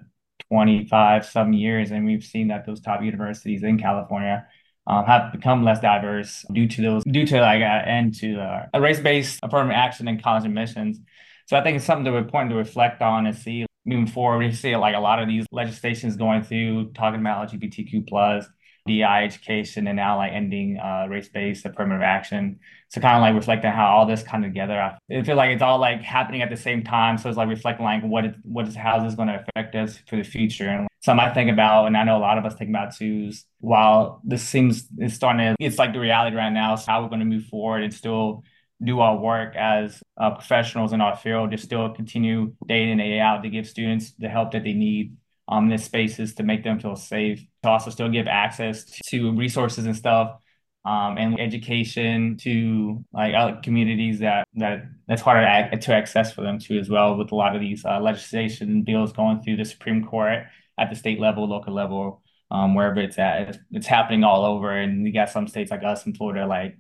[0.50, 4.46] 25 some years, and we've seen that those top universities in California
[4.86, 8.66] um, have become less diverse due to those, due to like uh, end to uh,
[8.74, 11.00] a race-based affirmative action in college admissions.
[11.46, 14.38] So I think it's something that we're important to reflect on and see moving forward.
[14.38, 18.46] We see like a lot of these legislations going through talking about LGBTQ plus
[18.86, 22.58] DI education and now like ending uh, race-based affirmative action.
[22.90, 24.78] So kind of like reflecting how all this kind of together.
[24.78, 27.16] I feel like it's all like happening at the same time.
[27.18, 29.74] So it's like reflecting like what is what is how is this going to affect
[29.74, 30.68] us for the future.
[30.68, 33.28] And something I think about, and I know a lot of us think about too,
[33.30, 37.02] is while this seems it's starting to it's like the reality right now, is how
[37.02, 38.44] we're going to move forward and still
[38.82, 43.00] do our work as uh, professionals in our field to still continue day in and
[43.00, 45.16] day out to give students the help that they need
[45.48, 49.32] um, in this spaces to make them feel safe, to also still give access to
[49.32, 50.40] resources and stuff,
[50.84, 56.42] um, and education to like other communities that that that's harder to, to access for
[56.42, 57.16] them too as well.
[57.16, 60.44] With a lot of these uh, legislation bills going through the Supreme Court
[60.78, 64.70] at the state level, local level, um, wherever it's at, it's, happening all over.
[64.70, 66.76] And you got some states like us in Florida, like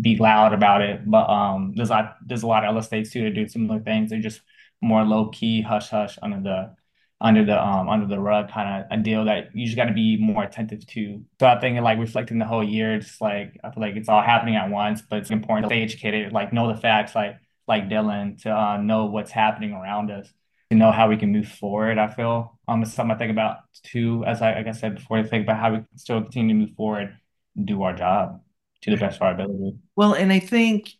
[0.00, 3.12] be loud about it, but um, there's a lot, there's a lot of other states
[3.12, 4.10] too that do similar things.
[4.10, 4.40] They're just
[4.80, 6.76] more low key, hush hush under the
[7.20, 9.92] under the um under the rug kind of a deal that you just got to
[9.92, 11.24] be more attentive to.
[11.40, 14.22] So I think like reflecting the whole year, it's like I feel like it's all
[14.22, 17.88] happening at once, but it's important to stay educated, like know the facts, like like
[17.88, 20.32] Dylan, to uh, know what's happening around us,
[20.70, 21.98] to know how we can move forward.
[21.98, 25.16] I feel um it's something I think about too, as I like I said before,
[25.16, 27.16] to think about how we can still continue to move forward,
[27.64, 28.42] do our job
[28.82, 29.78] to the best of our ability.
[29.96, 30.90] Well, and I think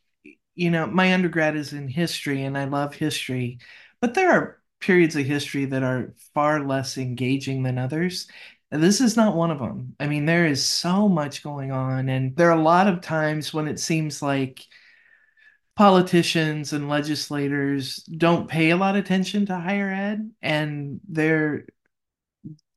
[0.55, 3.59] you know my undergrad is in history, and I love history,
[4.01, 8.29] but there are periods of history that are far less engaging than others.
[8.71, 9.97] And this is not one of them.
[9.99, 13.53] I mean, there is so much going on, and there are a lot of times
[13.53, 14.65] when it seems like
[15.77, 21.67] politicians and legislators don't pay a lot of attention to higher ed, and they're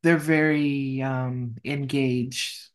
[0.04, 2.70] they're very um, engaged,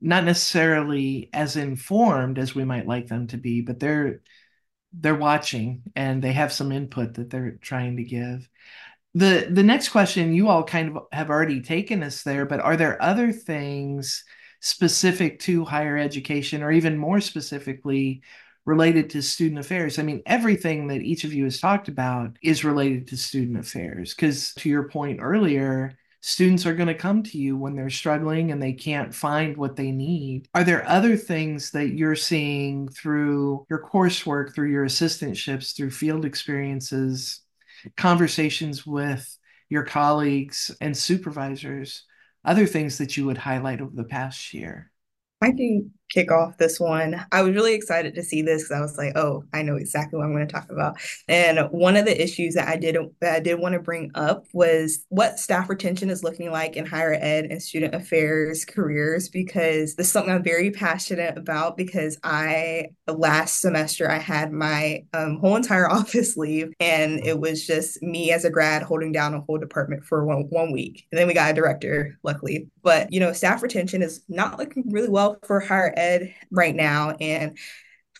[0.00, 4.22] not necessarily as informed as we might like them to be, but they're
[5.00, 8.48] they're watching and they have some input that they're trying to give.
[9.14, 12.76] The the next question you all kind of have already taken us there, but are
[12.76, 14.24] there other things
[14.60, 18.22] specific to higher education or even more specifically
[18.64, 19.98] related to student affairs?
[19.98, 24.14] I mean, everything that each of you has talked about is related to student affairs
[24.14, 28.50] because to your point earlier, students are going to come to you when they're struggling
[28.50, 30.48] and they can't find what they need.
[30.54, 36.24] Are there other things that you're seeing through your coursework, through your assistantships, through field
[36.24, 37.42] experiences,
[37.98, 39.36] conversations with
[39.68, 42.04] your colleagues and supervisors,
[42.42, 44.90] other things that you would highlight over the past year?
[45.42, 47.20] I can kick off this one.
[47.32, 50.16] I was really excited to see this because I was like, oh, I know exactly
[50.16, 50.96] what I'm going to talk about.
[51.28, 54.46] And one of the issues that I did that I did want to bring up
[54.52, 59.96] was what staff retention is looking like in higher ed and student affairs careers because
[59.96, 65.38] this is something I'm very passionate about because I last semester I had my um,
[65.38, 69.40] whole entire office leave and it was just me as a grad holding down a
[69.40, 71.06] whole department for one, one week.
[71.10, 72.68] And then we got a director, luckily.
[72.82, 76.03] But you know, staff retention is not looking really well for higher ed
[76.50, 77.16] right now.
[77.20, 77.58] And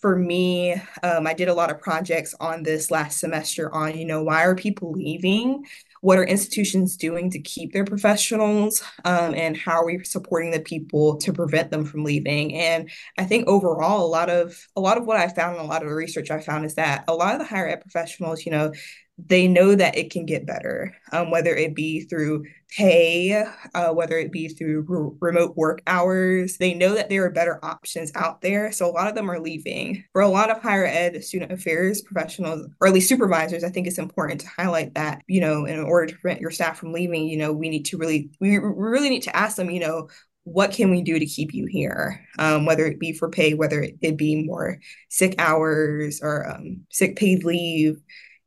[0.01, 4.05] for me, um, I did a lot of projects on this last semester on, you
[4.05, 5.65] know, why are people leaving?
[6.01, 8.83] What are institutions doing to keep their professionals?
[9.03, 12.53] Um, and how are we supporting the people to prevent them from leaving?
[12.53, 15.81] And I think overall, a lot of a lot of what I found, a lot
[15.81, 18.51] of the research I found is that a lot of the higher ed professionals, you
[18.51, 18.73] know,
[19.17, 24.17] they know that it can get better, um, whether it be through pay, uh, whether
[24.17, 26.57] it be through re- remote work hours.
[26.57, 28.73] They know that there are better options out there.
[28.73, 30.03] So a lot of them are leaving.
[30.11, 33.87] For a lot of higher ed student affairs professionals, or at least supervisors, I think
[33.87, 37.27] it's important to highlight that, you know, in order to prevent your staff from leaving,
[37.27, 40.09] you know, we need to really, we really need to ask them, you know,
[40.43, 42.23] what can we do to keep you here?
[42.37, 47.15] Um, whether it be for pay, whether it be more sick hours or um, sick
[47.15, 47.99] paid leave,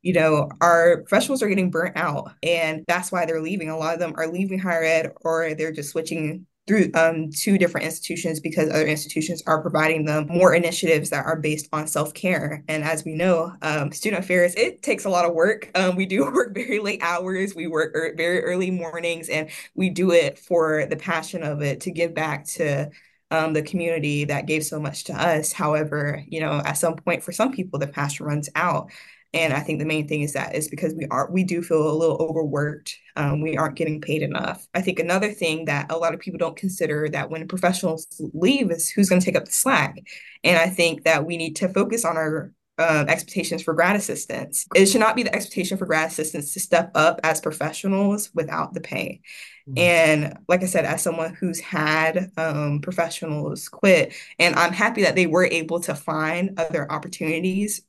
[0.03, 3.71] you know, our professionals are getting burnt out and that's why they're leaving.
[3.71, 7.57] A lot of them are leaving higher ed or they're just switching through um, two
[7.57, 12.63] different institutions because other institutions are providing them more initiatives that are based on self-care.
[12.69, 15.71] And as we know, um, student affairs, it takes a lot of work.
[15.75, 17.55] Um, we do work very late hours.
[17.55, 21.81] We work er- very early mornings and we do it for the passion of it
[21.83, 22.91] to give back to
[23.31, 25.53] um, the community that gave so much to us.
[25.53, 28.91] However, you know, at some point for some people, the passion runs out.
[29.35, 31.91] And I think the main thing is that is because we are we do feel
[31.91, 32.97] a little overworked.
[33.15, 34.67] Um, we aren't getting paid enough.
[34.75, 38.71] I think another thing that a lot of people don't consider that when professionals leave
[38.71, 39.99] is who's going to take up the slack.
[40.45, 44.67] And I think that we need to focus on our um, expectations for grad assistants.
[44.75, 48.73] It should not be the expectation for grad assistants to step up as professionals without
[48.73, 49.21] the pay.
[49.69, 49.79] Mm-hmm.
[49.79, 55.17] And like I said, as someone who's had um, professionals quit, and I'm happy that
[55.17, 57.83] they were able to find other opportunities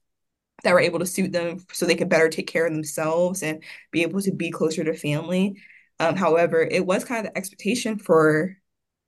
[0.64, 3.64] that were able to suit them so they could better take care of themselves and
[3.91, 5.55] be able to be closer to family.
[5.99, 8.55] Um, however, it was kind of the expectation for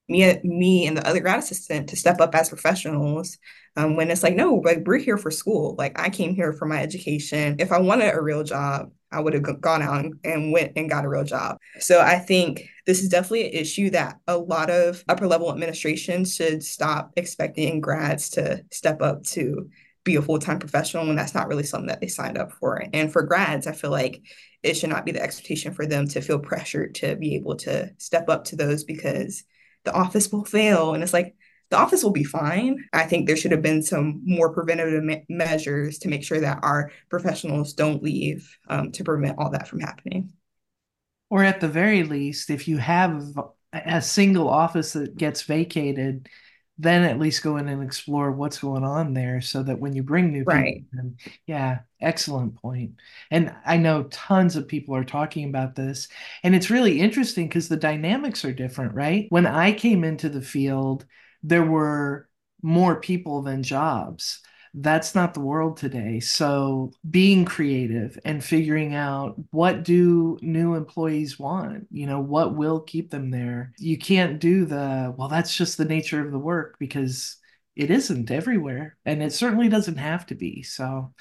[0.09, 3.37] me, me and the other grad assistant to step up as professionals.
[3.77, 5.75] Um, when it's like, no, like we're here for school.
[5.77, 7.55] Like I came here for my education.
[7.59, 11.05] If I wanted a real job, I would have gone out and went and got
[11.05, 11.57] a real job.
[11.79, 16.25] So I think this is definitely an issue that a lot of upper level administration
[16.25, 19.69] should stop expecting grads to step up to
[20.03, 22.83] be a full-time professional when that's not really something that they signed up for.
[22.93, 24.21] And for grads, I feel like
[24.63, 27.91] it should not be the expectation for them to feel pressured to be able to
[27.97, 29.43] step up to those because
[29.83, 30.93] the office will fail.
[30.93, 31.35] And it's like,
[31.69, 32.83] the office will be fine.
[32.91, 36.59] I think there should have been some more preventative me- measures to make sure that
[36.63, 40.33] our professionals don't leave um, to prevent all that from happening.
[41.29, 43.23] Or at the very least, if you have
[43.71, 46.27] a single office that gets vacated,
[46.81, 50.01] then at least go in and explore what's going on there so that when you
[50.01, 50.77] bring new right.
[50.77, 51.15] people in,
[51.45, 52.93] yeah, excellent point.
[53.29, 56.07] And I know tons of people are talking about this.
[56.43, 59.27] And it's really interesting because the dynamics are different, right?
[59.29, 61.05] When I came into the field,
[61.43, 62.27] there were
[62.63, 64.41] more people than jobs
[64.73, 66.19] that's not the world today.
[66.19, 72.79] So being creative and figuring out what do new employees want you know what will
[72.79, 73.73] keep them there.
[73.77, 77.37] You can't do the well that's just the nature of the work because
[77.75, 80.63] it isn't everywhere and it certainly doesn't have to be.
[80.63, 81.13] So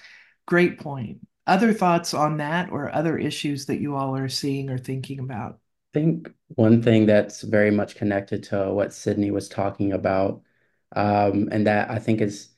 [0.47, 1.19] great point.
[1.47, 5.59] Other thoughts on that or other issues that you all are seeing or thinking about?
[5.95, 10.43] I think one thing that's very much connected to what Sydney was talking about,
[10.95, 12.50] um, and that I think is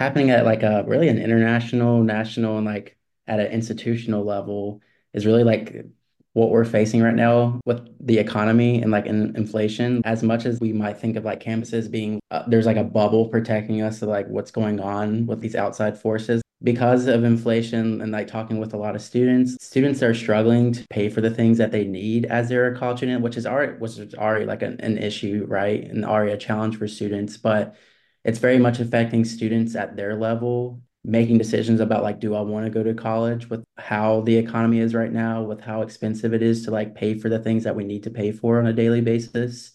[0.00, 2.96] happening at like a really an international, national, and like
[3.26, 4.80] at an institutional level
[5.12, 5.84] is really like
[6.32, 10.58] what we're facing right now with the economy and like in inflation as much as
[10.60, 14.08] we might think of like campuses being uh, there's like a bubble protecting us of
[14.08, 18.74] like what's going on with these outside forces because of inflation and like talking with
[18.74, 22.26] a lot of students, students are struggling to pay for the things that they need
[22.26, 25.46] as they're a college student, which is already which is already like an, an issue,
[25.48, 25.84] right?
[25.84, 27.76] And already a challenge for students, but
[28.24, 32.66] it's very much affecting students at their level, making decisions about like, do I want
[32.66, 36.42] to go to college with how the economy is right now, with how expensive it
[36.42, 38.72] is to like pay for the things that we need to pay for on a
[38.72, 39.72] daily basis.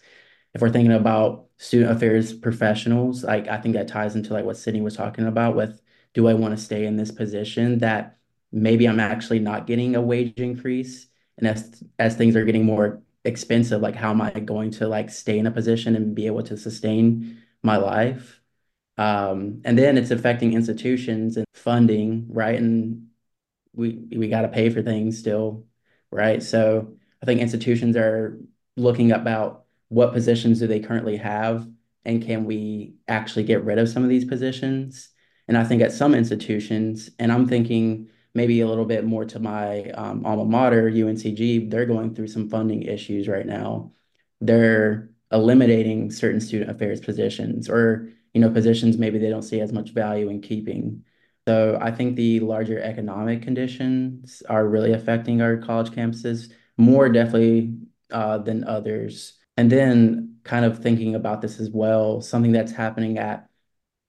[0.54, 4.58] If we're thinking about student affairs professionals, like I think that ties into like what
[4.58, 5.82] Sydney was talking about with
[6.14, 8.18] do I want to stay in this position that
[8.52, 11.08] maybe I'm actually not getting a wage increase?
[11.38, 15.10] And as as things are getting more expensive, like how am I going to like
[15.10, 18.42] stay in a position and be able to sustain my life?
[18.98, 22.58] Um, and then it's affecting institutions and funding, right?
[22.60, 23.08] And
[23.74, 25.66] we we got to pay for things still,
[26.12, 26.42] right?
[26.44, 28.40] So I think institutions are
[28.78, 31.68] looking about what positions do they currently have
[32.06, 35.10] and can we actually get rid of some of these positions
[35.48, 39.40] and I think at some institutions, and I'm thinking maybe a little bit more to
[39.40, 43.94] my um, alma mater, UNCG, they're going through some funding issues right now.
[44.42, 49.74] They're eliminating certain student affairs positions or you know positions maybe they don't see as
[49.74, 51.04] much value in keeping.
[51.48, 57.78] So I think the larger economic conditions are really affecting our college campuses more definitely
[58.12, 59.34] uh, than others.
[59.58, 63.48] And then kind of thinking about this as well, something that's happening at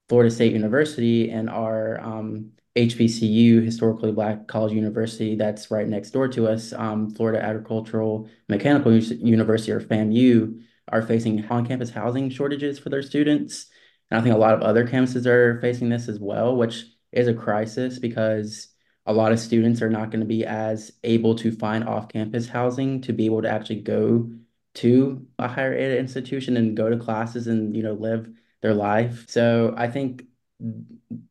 [0.09, 6.29] Florida State University and our um, HBCU, Historically Black College University, that's right next door
[6.29, 12.89] to us, um, Florida Agricultural Mechanical University, or FAMU, are facing on-campus housing shortages for
[12.89, 13.67] their students.
[14.11, 17.29] And I think a lot of other campuses are facing this as well, which is
[17.29, 18.69] a crisis because
[19.07, 23.01] a lot of students are not going to be as able to find off-campus housing
[23.03, 24.31] to be able to actually go
[24.75, 28.29] to a higher ed institution and go to classes and you know live
[28.63, 29.25] their life.
[29.29, 30.25] So I think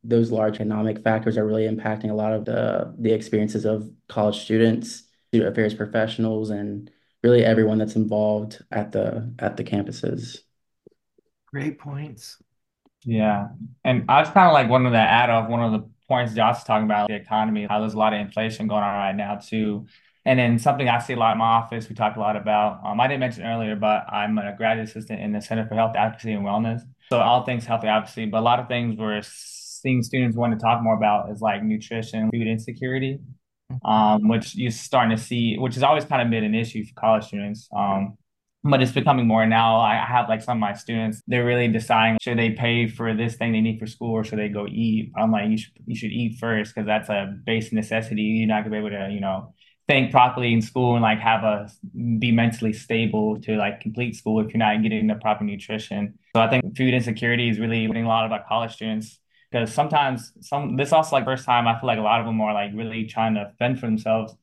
[0.02, 4.40] those large economic factors are really impacting a lot of the the experiences of college
[4.42, 6.90] students, student affairs professionals, and
[7.26, 10.38] really everyone that's involved at the at the campuses.
[11.46, 12.40] Great points.
[13.04, 13.48] Yeah.
[13.84, 16.34] And I was kind of like one of the add of one of the points
[16.34, 19.16] Josh was talking about the economy, how there's a lot of inflation going on right
[19.16, 19.86] now too.
[20.24, 22.80] And then something I see a lot in my office, we talk a lot about.
[22.84, 25.94] Um, I didn't mention earlier, but I'm a graduate assistant in the Center for Health
[25.96, 26.80] Advocacy and Wellness.
[27.10, 30.58] So all things healthy, obviously, but a lot of things we're seeing students want to
[30.58, 33.20] talk more about is like nutrition, food insecurity,
[33.84, 36.94] um, which you're starting to see, which has always kind of been an issue for
[36.94, 37.68] college students.
[37.76, 38.16] Um,
[38.64, 39.78] but it's becoming more now.
[39.78, 43.36] I have like some of my students, they're really deciding should they pay for this
[43.36, 45.12] thing they need for school or should they go eat?
[45.16, 48.22] I'm like, you should you should eat first because that's a base necessity.
[48.22, 49.54] You're not gonna be able to, you know,
[49.86, 51.70] think properly in school and like have a
[52.18, 56.18] be mentally stable to like complete school if you're not getting the proper nutrition.
[56.34, 59.20] So I think food insecurity is really hitting a lot of our college students
[59.50, 62.40] because sometimes some this also like first time I feel like a lot of them
[62.40, 64.34] are like really trying to fend for themselves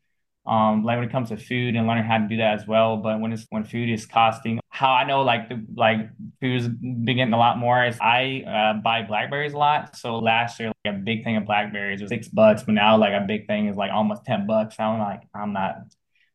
[0.45, 2.97] um like when it comes to food and learning how to do that as well.
[2.97, 6.10] But when it's when food is costing how i know like the like
[6.41, 9.95] food's been getting a lot more is i uh, buy blackberries a lot.
[9.95, 13.14] So last year like a big thing of blackberries was six bucks but now like
[13.14, 14.76] a big thing is like almost 10 bucks.
[14.80, 15.76] I'm like i'm not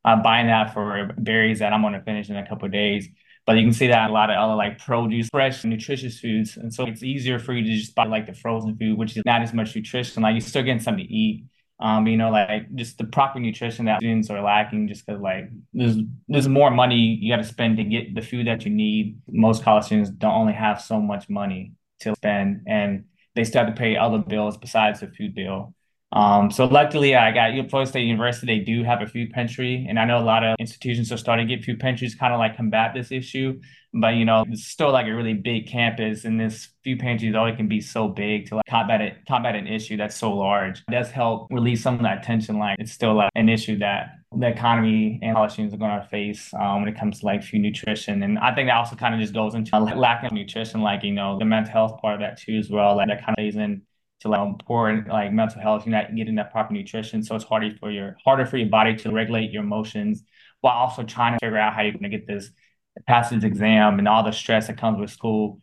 [0.05, 3.09] i'm buying that for berries that i'm to finish in a couple days
[3.45, 6.57] but you can see that a lot of other like produce, fresh, nutritious foods.
[6.57, 9.23] And so it's easier for you to just buy like the frozen food, which is
[9.25, 10.23] not as much nutrition.
[10.23, 11.45] Like you're still getting something to eat
[11.81, 15.49] um, you know, like just the proper nutrition that students are lacking just because like
[15.73, 15.95] there's
[16.27, 19.21] there's more money you got to spend to get the food that you need.
[19.29, 23.73] Most college students don't only have so much money to spend and they still have
[23.73, 25.73] to pay other bills besides the food bill.
[26.11, 29.85] Um, so luckily I got Florida State University, they do have a food pantry.
[29.87, 32.39] And I know a lot of institutions are starting to get food pantries kind of
[32.39, 33.59] like combat this issue.
[33.93, 37.55] But you know, it's still like a really big campus and this food pantries only
[37.55, 40.83] can be so big to like combat it, combat an issue that's so large.
[40.89, 42.57] Does help release some of that tension.
[42.57, 46.07] Like it's still like an issue that the economy and college students are going to
[46.07, 48.21] face um, when it comes to like food nutrition.
[48.21, 51.03] And I think that also kind of just goes into like, lack of nutrition, like,
[51.03, 52.95] you know, the mental health part of that too, as well.
[52.97, 53.81] Like that kind of plays in
[54.21, 55.85] to like poor like mental health.
[55.85, 58.95] You're not getting that proper nutrition, so it's harder for your harder for your body
[58.97, 60.23] to regulate your emotions
[60.61, 62.51] while also trying to figure out how you're going to get this
[63.07, 65.61] pass this exam and all the stress that comes with school,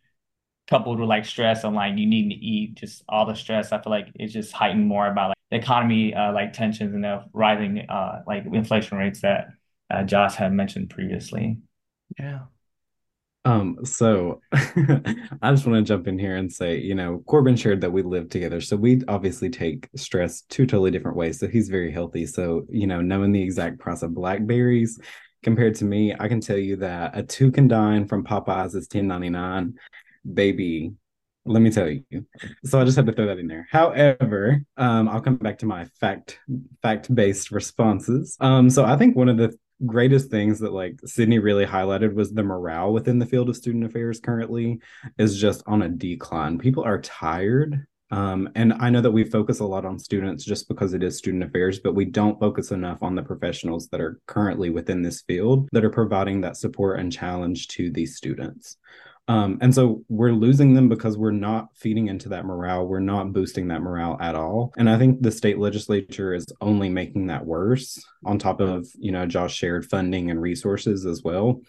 [0.68, 3.72] coupled with like stress on like you needing to eat, just all the stress.
[3.72, 7.04] I feel like it's just heightened more about like the economy, uh, like tensions and
[7.04, 9.48] the rising uh like inflation rates that
[9.90, 11.58] uh, Josh had mentioned previously.
[12.18, 12.40] Yeah.
[13.46, 17.80] Um, so I just want to jump in here and say, you know, Corbin shared
[17.80, 18.60] that we live together.
[18.60, 21.38] So we obviously take stress two totally different ways.
[21.38, 22.26] So he's very healthy.
[22.26, 24.98] So, you know, knowing the exact price of blackberries
[25.44, 28.88] compared to me, I can tell you that a two can dine from Popeyes is
[28.88, 29.74] ten ninety nine.
[30.34, 30.94] Baby,
[31.44, 32.02] let me tell you.
[32.64, 33.68] So I just had to throw that in there.
[33.70, 36.40] However, um, I'll come back to my fact
[36.82, 38.36] fact based responses.
[38.40, 42.32] Um, so I think one of the greatest things that like Sydney really highlighted was
[42.32, 44.80] the morale within the field of student affairs currently
[45.18, 46.58] is just on a decline.
[46.58, 47.86] People are tired.
[48.12, 51.18] Um, and I know that we focus a lot on students just because it is
[51.18, 55.22] student affairs, but we don't focus enough on the professionals that are currently within this
[55.22, 58.76] field that are providing that support and challenge to these students.
[59.28, 62.86] Um, and so we're losing them because we're not feeding into that morale.
[62.86, 64.72] We're not boosting that morale at all.
[64.76, 69.10] And I think the state legislature is only making that worse on top of, you
[69.10, 71.60] know, Josh shared funding and resources as well.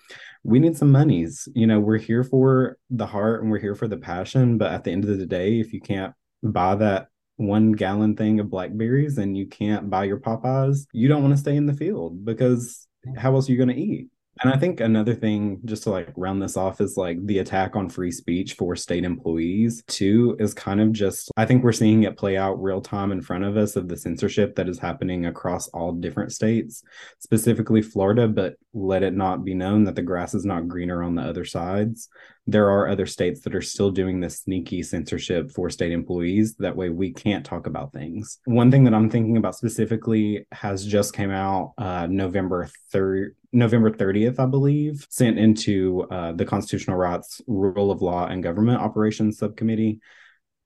[0.43, 1.47] We need some monies.
[1.55, 4.58] You know, we're here for the heart and we're here for the passion.
[4.58, 8.39] But at the end of the day, if you can't buy that one gallon thing
[8.39, 11.74] of blackberries and you can't buy your Popeyes, you don't want to stay in the
[11.74, 14.10] field because how else are you going to eat?
[14.44, 17.76] And I think another thing, just to like round this off, is like the attack
[17.76, 22.04] on free speech for state employees, too, is kind of just, I think we're seeing
[22.04, 25.26] it play out real time in front of us of the censorship that is happening
[25.26, 26.84] across all different states,
[27.20, 31.16] specifically Florida, but let it not be known that the grass is not greener on
[31.16, 32.10] the other sides.
[32.50, 36.56] There are other states that are still doing this sneaky censorship for state employees.
[36.56, 38.40] That way we can't talk about things.
[38.46, 43.89] One thing that i'm thinking about specifically has just came out uh, november 3rd november
[43.89, 49.39] 30th i believe sent into uh, the constitutional rights rule of law and government operations
[49.39, 49.99] subcommittee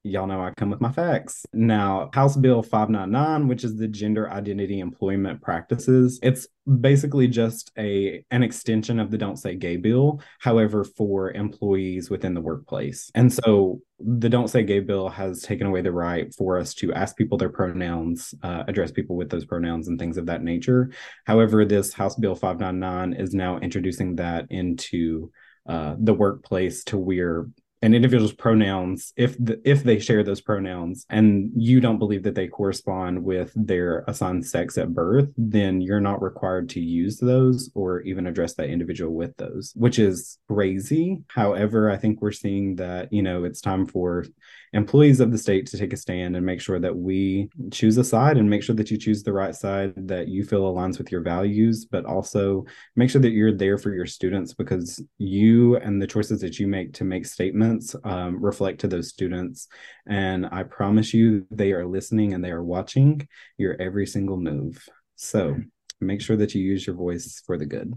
[0.03, 1.45] y'all know I come with my facts.
[1.53, 6.47] Now, House Bill 599, which is the gender identity employment practices, it's
[6.79, 12.33] basically just a an extension of the Don't Say Gay bill, however, for employees within
[12.33, 13.11] the workplace.
[13.13, 16.93] And so the Don't Say Gay bill has taken away the right for us to
[16.93, 20.91] ask people their pronouns, uh, address people with those pronouns, and things of that nature.
[21.25, 25.31] However, this House Bill 599 is now introducing that into
[25.67, 27.45] uh, the workplace to where
[27.83, 32.35] an individual's pronouns if the, if they share those pronouns and you don't believe that
[32.35, 37.71] they correspond with their assigned sex at birth then you're not required to use those
[37.73, 41.19] or even address that individual with those which is crazy.
[41.27, 44.25] However i think we're seeing that you know it's time for
[44.73, 48.03] employees of the state to take a stand and make sure that we choose a
[48.03, 51.11] side and make sure that you choose the right side that you feel aligns with
[51.11, 52.63] your values, but also
[52.95, 56.67] make sure that you're there for your students because you and the choices that you
[56.67, 59.67] make to make statements um, reflect to those students.
[60.07, 64.87] And I promise you, they are listening and they are watching your every single move.
[65.15, 65.57] So
[65.99, 67.93] make sure that you use your voice for the good.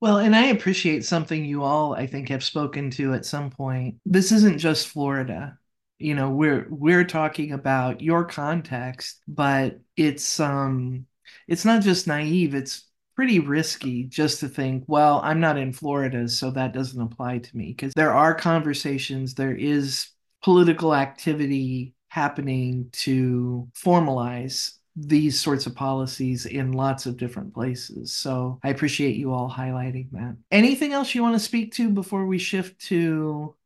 [0.00, 3.96] Well, and I appreciate something you all, I think, have spoken to at some point.
[4.04, 5.56] This isn't just Florida
[6.04, 11.06] you know we're we're talking about your context but it's um
[11.48, 16.28] it's not just naive it's pretty risky just to think well i'm not in florida
[16.28, 20.08] so that doesn't apply to me because there are conversations there is
[20.42, 28.12] political activity happening to formalize these sorts of policies in lots of different places.
[28.12, 30.36] So I appreciate you all highlighting that.
[30.52, 33.56] Anything else you want to speak to before we shift to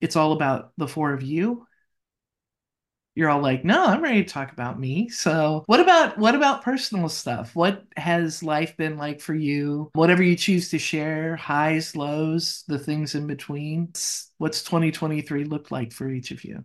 [0.00, 1.66] it's all about the four of you.
[3.14, 5.08] You're all like no i'm ready to talk about me.
[5.08, 7.56] So what about what about personal stuff?
[7.56, 9.90] What has life been like for you?
[9.94, 13.92] Whatever you choose to share highs lows the things in between
[14.36, 16.64] what's 2023 look like for each of you?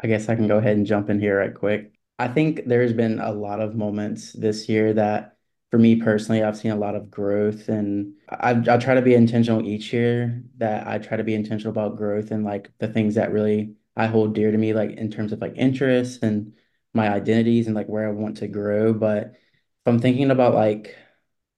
[0.00, 1.92] I guess i can go ahead and jump in here right quick.
[2.18, 5.35] I think there's been a lot of moments this year that
[5.70, 9.14] for me personally, I've seen a lot of growth and I, I try to be
[9.14, 13.16] intentional each year that I try to be intentional about growth and like the things
[13.16, 16.54] that really I hold dear to me, like in terms of like interests and
[16.94, 18.92] my identities and like where I want to grow.
[18.94, 19.38] But if
[19.86, 20.96] I'm thinking about like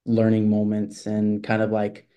[0.06, 2.07] learning moments and kind of like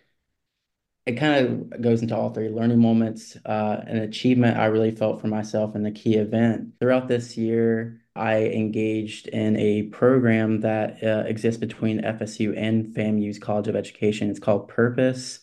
[1.06, 5.20] it kind of goes into all three learning moments, uh, an achievement I really felt
[5.20, 6.74] for myself in the key event.
[6.80, 13.40] Throughout this year, I engaged in a program that uh, exists between FSU and FAMU's
[13.40, 14.30] College of Education.
[14.30, 15.40] It's called Purpose,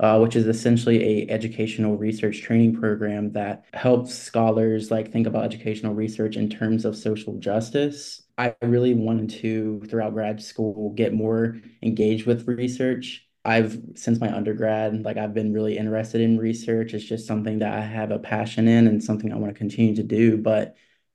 [0.00, 5.44] uh, which is essentially a educational research training program that helps scholars like think about
[5.44, 8.22] educational research in terms of social justice.
[8.38, 14.34] I really wanted to, throughout grad school, get more engaged with research I've since my
[14.34, 16.94] undergrad, like I've been really interested in research.
[16.94, 19.94] It's just something that I have a passion in and something I want to continue
[19.96, 20.36] to do.
[20.36, 20.74] But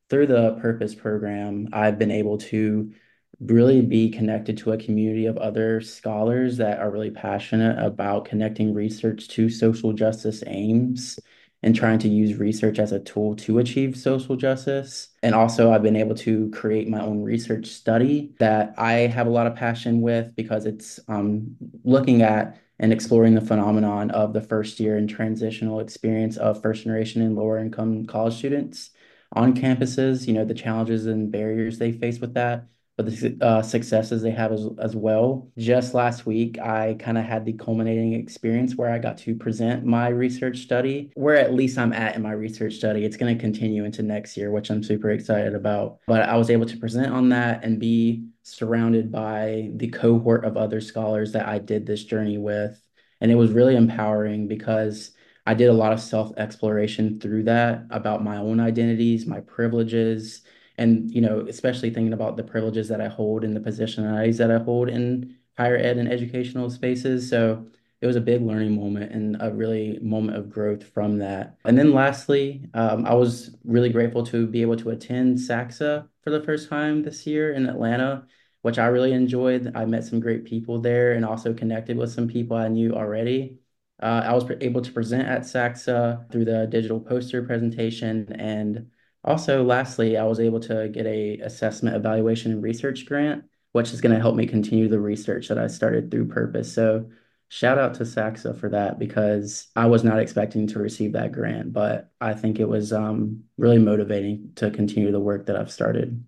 [0.10, 2.94] through the Purpose program, I've been able to
[3.42, 8.74] really be connected to a community of other scholars that are really passionate about connecting
[8.74, 11.20] research to social justice aims.
[11.64, 15.10] And trying to use research as a tool to achieve social justice.
[15.22, 19.30] And also, I've been able to create my own research study that I have a
[19.32, 24.42] lot of passion with because it's um, looking at and exploring the phenomenon of the
[24.42, 28.90] first year and transitional experience of first generation and lower income college students
[29.34, 32.66] on campuses, you know, the challenges and barriers they face with that
[33.02, 35.50] but the uh, successes they have as, as well.
[35.58, 39.86] Just last week, I kind of had the culminating experience where I got to present
[39.86, 43.06] my research study, where at least I'm at in my research study.
[43.06, 46.00] It's going to continue into next year, which I'm super excited about.
[46.08, 50.58] But I was able to present on that and be surrounded by the cohort of
[50.58, 52.82] other scholars that I did this journey with.
[53.20, 55.12] And it was really empowering because
[55.46, 60.42] I did a lot of self exploration through that about my own identities, my privileges,
[60.78, 64.52] and you know especially thinking about the privileges that i hold and the positionalities that
[64.52, 67.30] i hold in higher ed and educational spaces.
[67.30, 67.68] So
[68.02, 71.58] it was a big learning moment and a really moment of growth from that.
[71.66, 76.30] And then lastly um, i was really grateful to be able to attend SACSA for
[76.30, 78.26] the first time this year in atlanta
[78.64, 79.72] which i really enjoyed.
[79.76, 83.58] I met some great people there and also connected with some people i knew already.
[84.02, 88.90] Uh, i was able to present at SACSA through the digital poster presentation and
[89.24, 94.02] also, lastly, I was able to get a assessment, evaluation, and research grant, which is
[94.02, 96.74] going to help me continue the research that I started through Purpose.
[96.74, 97.10] So
[97.50, 101.74] shout out to SACSA for that because I was not expecting to receive that grant,
[101.74, 106.26] but I think it was um, really motivating to continue the work that I've started.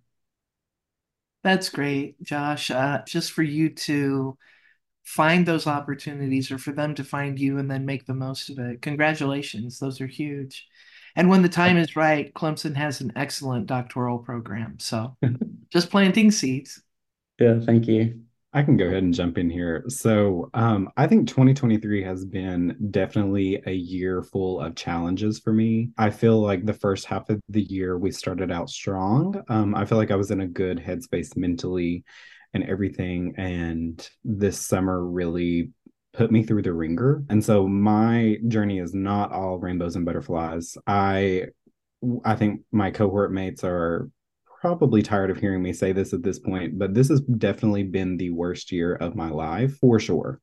[1.43, 2.71] That's great, Josh.
[2.71, 4.37] Uh, just for you to
[5.03, 8.59] find those opportunities or for them to find you and then make the most of
[8.59, 8.81] it.
[8.81, 9.79] Congratulations.
[9.79, 10.67] Those are huge.
[11.15, 14.77] And when the time is right, Clemson has an excellent doctoral program.
[14.79, 15.15] So
[15.69, 16.81] just planting seeds.
[17.39, 18.21] Yeah, thank you.
[18.55, 19.83] I can go ahead and jump in here.
[19.87, 25.89] So, um, I think 2023 has been definitely a year full of challenges for me.
[25.97, 29.41] I feel like the first half of the year we started out strong.
[29.49, 32.03] Um, I feel like I was in a good headspace mentally
[32.53, 33.33] and everything.
[33.37, 35.71] And this summer really
[36.13, 37.23] put me through the ringer.
[37.29, 40.77] And so my journey is not all rainbows and butterflies.
[40.87, 41.47] I
[42.23, 44.09] I think my cohort mates are
[44.61, 48.17] probably tired of hearing me say this at this point, but this has definitely been
[48.17, 50.39] the worst year of my life for sure.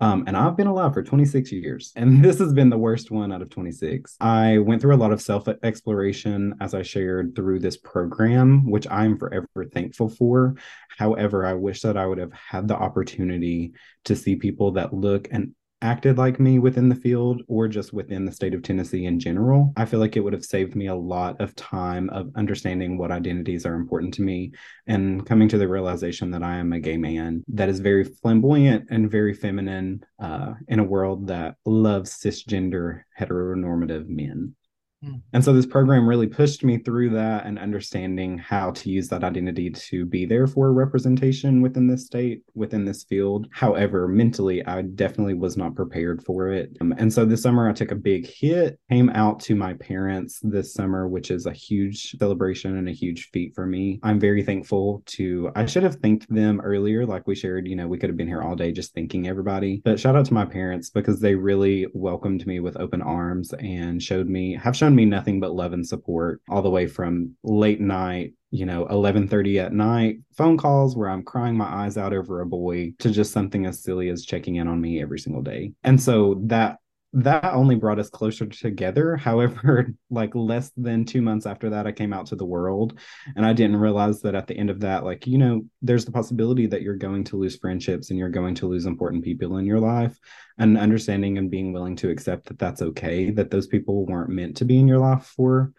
[0.00, 3.32] Um, and I've been alive for 26 years, and this has been the worst one
[3.32, 4.16] out of 26.
[4.20, 8.86] I went through a lot of self exploration as I shared through this program, which
[8.90, 10.56] I'm forever thankful for.
[10.96, 13.72] However, I wish that I would have had the opportunity
[14.04, 18.24] to see people that look and acted like me within the field or just within
[18.24, 20.94] the state of Tennessee in general, I feel like it would have saved me a
[20.94, 24.52] lot of time of understanding what identities are important to me
[24.86, 28.88] and coming to the realization that I am a gay man that is very flamboyant
[28.90, 34.54] and very feminine uh, in a world that loves cisgender heteronormative men.
[35.02, 35.16] Hmm.
[35.32, 39.24] And so this program really pushed me through that and understanding how to use that
[39.24, 43.46] identity to be there for representation within this state, within this field.
[43.50, 46.76] However, mentally, I definitely was not prepared for it.
[46.80, 50.38] Um, and so this summer, I took a big hit, came out to my parents
[50.42, 54.00] this summer, which is a huge celebration and a huge feat for me.
[54.02, 57.88] I'm very thankful to, I should have thanked them earlier, like we shared, you know,
[57.88, 59.80] we could have been here all day just thanking everybody.
[59.82, 64.02] But shout out to my parents because they really welcomed me with open arms and
[64.02, 67.36] showed me, have shown shown me nothing but love and support all the way from
[67.44, 72.12] late night you know 11:30 at night phone calls where I'm crying my eyes out
[72.12, 75.42] over a boy to just something as silly as checking in on me every single
[75.42, 75.72] day.
[75.84, 76.78] And so that
[77.12, 79.16] that only brought us closer together.
[79.30, 82.98] However, like less than two months after that, I came out to the world
[83.36, 86.12] and I didn't realize that at the end of that, like, you know, there's the
[86.12, 89.66] possibility that you're going to lose friendships and you're going to lose important people in
[89.66, 90.18] your life.
[90.58, 94.58] And understanding and being willing to accept that that's okay, that those people weren't meant
[94.58, 95.72] to be in your life for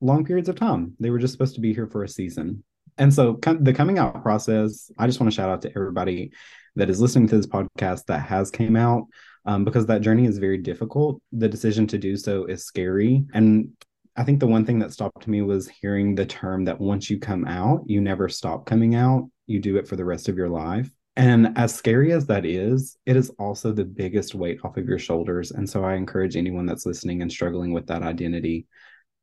[0.00, 0.94] long periods of time.
[0.98, 2.64] They were just supposed to be here for a season.
[2.98, 6.32] And so the coming out process, I just want to shout out to everybody
[6.76, 9.06] that is listening to this podcast that has came out
[9.44, 11.20] um, because that journey is very difficult.
[11.32, 13.24] The decision to do so is scary.
[13.34, 13.70] And
[14.16, 17.18] I think the one thing that stopped me was hearing the term that once you
[17.18, 19.28] come out, you never stop coming out.
[19.46, 20.90] You do it for the rest of your life.
[21.16, 24.98] And as scary as that is, it is also the biggest weight off of your
[24.98, 25.50] shoulders.
[25.50, 28.66] And so I encourage anyone that's listening and struggling with that identity,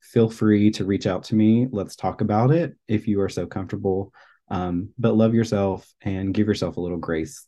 [0.01, 1.67] feel free to reach out to me.
[1.72, 4.13] Let's talk about it if you are so comfortable.
[4.49, 7.45] Um, but love yourself and give yourself a little grace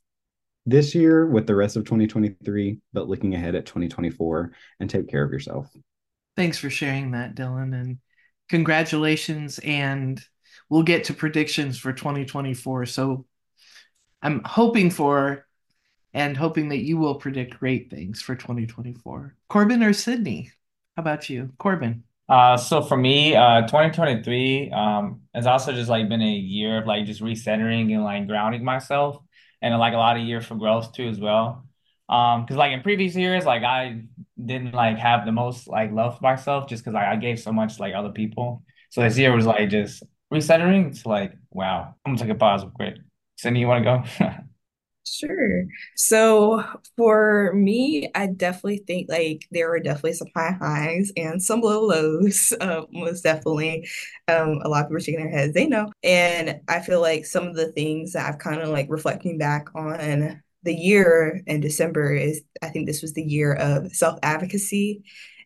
[0.66, 5.24] this year with the rest of 2023, but looking ahead at 2024 and take care
[5.24, 5.68] of yourself.
[6.36, 7.74] Thanks for sharing that, Dylan.
[7.74, 7.98] And
[8.50, 9.60] congratulations.
[9.60, 10.22] And
[10.70, 12.86] we'll get to predictions for 2024.
[12.86, 13.26] So
[14.22, 15.46] I'm hoping for
[16.14, 19.36] and hoping that you will predict great things for 2024.
[19.48, 20.52] Corbin or Sydney?
[20.96, 22.04] How about you, Corbin?
[22.28, 26.88] Uh, so for me, uh, 2023, um, has also just like been a year of
[26.88, 29.22] like just recentering and like grounding myself
[29.62, 31.66] and like a lot of years for growth too as well.
[32.10, 34.04] Um, because like in previous years, like I
[34.44, 37.52] didn't like have the most like love for myself just because like, I gave so
[37.54, 38.64] much like other people.
[38.90, 40.04] So this year was like just
[40.34, 40.88] recentering.
[40.90, 42.96] It's like, wow, I'm gonna take a pause real quick.
[43.38, 44.36] Cindy, you want to go?
[45.04, 45.66] Sure.
[45.96, 46.64] So
[46.96, 51.82] for me, I definitely think like there were definitely some high highs and some low
[51.86, 52.54] lows.
[52.62, 53.88] Uh, most definitely.
[54.28, 55.92] Um, a lot of people shaking their heads, they know.
[56.04, 59.70] And I feel like some of the things that I've kind of like reflecting back
[59.76, 65.04] on the year in December is I think this was the year of self-advocacy.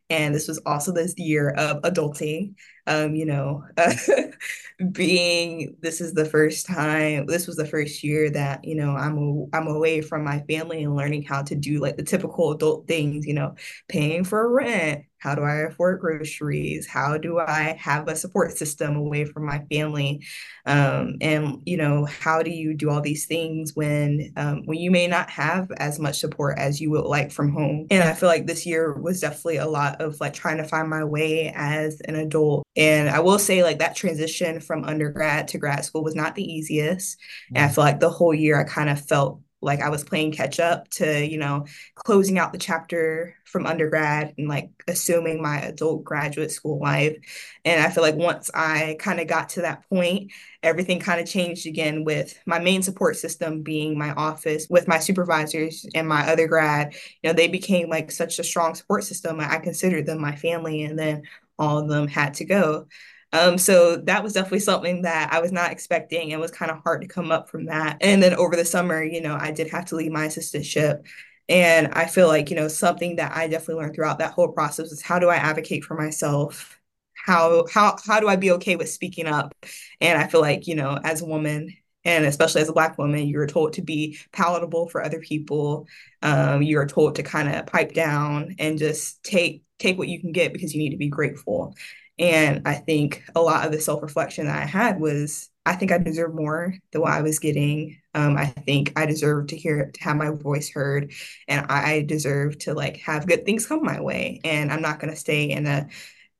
[0.09, 2.55] And this was also this year of adulting.
[2.87, 3.63] Um, you know,
[4.91, 9.17] being this is the first time this was the first year that you know i'm
[9.17, 12.85] a, i'm away from my family and learning how to do like the typical adult
[12.85, 13.55] things you know
[13.87, 16.85] paying for rent how do I afford groceries?
[16.85, 20.23] How do I have a support system away from my family?
[20.67, 24.91] Um, and you know, how do you do all these things when um, when you
[24.91, 27.87] may not have as much support as you would like from home?
[27.89, 30.87] And I feel like this year was definitely a lot of like trying to find
[30.91, 32.67] my way as an adult.
[32.75, 36.43] And I will say, like that transition from undergrad to grad school was not the
[36.43, 37.17] easiest.
[37.17, 37.57] Mm-hmm.
[37.57, 40.31] And I feel like the whole year I kind of felt like I was playing
[40.31, 41.65] catch up to, you know,
[41.95, 47.17] closing out the chapter from undergrad and like assuming my adult graduate school life.
[47.63, 51.27] And I feel like once I kind of got to that point, everything kind of
[51.27, 56.29] changed again with my main support system being my office with my supervisors and my
[56.31, 56.93] other grad.
[57.23, 59.39] You know, they became like such a strong support system.
[59.39, 61.23] I considered them my family and then
[61.57, 62.87] all of them had to go.
[63.33, 66.79] Um, so that was definitely something that I was not expecting and was kind of
[66.83, 67.97] hard to come up from that.
[68.01, 71.05] And then over the summer, you know, I did have to leave my assistantship.
[71.49, 74.91] And I feel like, you know, something that I definitely learned throughout that whole process
[74.91, 76.79] is how do I advocate for myself?
[77.13, 79.53] How how how do I be okay with speaking up?
[79.99, 81.75] And I feel like, you know, as a woman
[82.05, 85.87] and especially as a black woman, you're told to be palatable for other people.
[86.21, 90.31] Um, you're told to kind of pipe down and just take take what you can
[90.31, 91.75] get because you need to be grateful.
[92.17, 95.91] And I think a lot of the self reflection that I had was I think
[95.91, 97.99] I deserve more than what I was getting.
[98.13, 101.11] Um, I think I deserve to hear to have my voice heard,
[101.47, 104.39] and I deserve to like have good things come my way.
[104.43, 105.87] And I'm not going to stay in a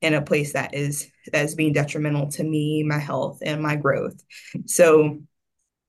[0.00, 3.76] in a place that is that is being detrimental to me, my health, and my
[3.76, 4.22] growth.
[4.66, 5.20] So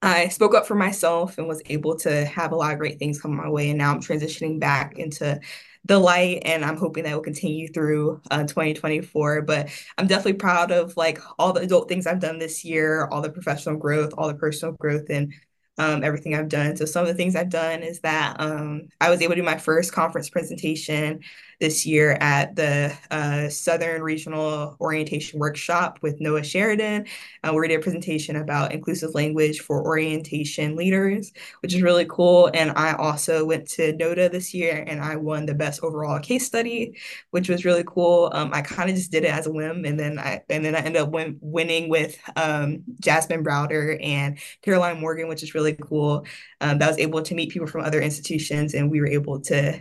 [0.01, 3.19] I spoke up for myself and was able to have a lot of great things
[3.21, 3.69] come my way.
[3.69, 5.39] And now I'm transitioning back into
[5.87, 10.71] the light and i'm hoping that will continue through uh, 2024 but i'm definitely proud
[10.71, 14.27] of like all the adult things i've done this year all the professional growth all
[14.27, 15.33] the personal growth and
[15.79, 16.75] um, everything I've done.
[16.75, 19.45] So some of the things I've done is that um, I was able to do
[19.45, 21.21] my first conference presentation
[21.59, 27.05] this year at the uh, Southern Regional Orientation Workshop with Noah Sheridan.
[27.43, 31.31] Uh, we did a presentation about inclusive language for orientation leaders,
[31.61, 32.51] which is really cool.
[32.53, 36.45] And I also went to NODA this year and I won the best overall case
[36.45, 36.97] study,
[37.31, 38.29] which was really cool.
[38.33, 40.75] Um, I kind of just did it as a whim, and then I and then
[40.75, 45.75] I ended up win- winning with um, Jasmine Browder and Caroline Morgan, which is really
[45.75, 46.25] cool.
[46.61, 49.79] Um, that was able to meet people from other institutions, and we were able to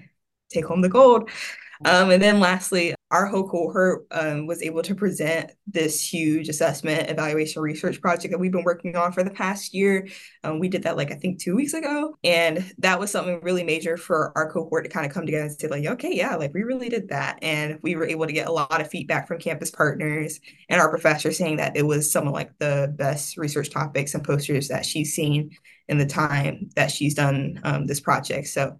[0.51, 1.31] take home the gold.
[1.85, 7.09] Um, and then lastly, our whole cohort um, was able to present this huge assessment
[7.09, 10.09] evaluation research project that we've been working on for the past year.
[10.43, 13.63] Um, we did that like I think two weeks ago, and that was something really
[13.63, 16.53] major for our cohort to kind of come together and say like, okay, yeah, like
[16.53, 19.39] we really did that, and we were able to get a lot of feedback from
[19.39, 23.71] campus partners and our professor saying that it was some of like the best research
[23.71, 25.51] topics and posters that she's seen
[25.89, 28.49] in the time that she's done um, this project.
[28.49, 28.77] So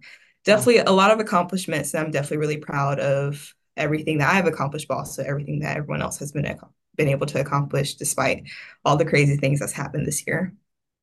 [0.47, 4.87] definitely a lot of accomplishments and i'm definitely really proud of everything that i've accomplished
[4.87, 6.47] but also everything that everyone else has been
[6.95, 8.43] been able to accomplish despite
[8.85, 10.53] all the crazy things that's happened this year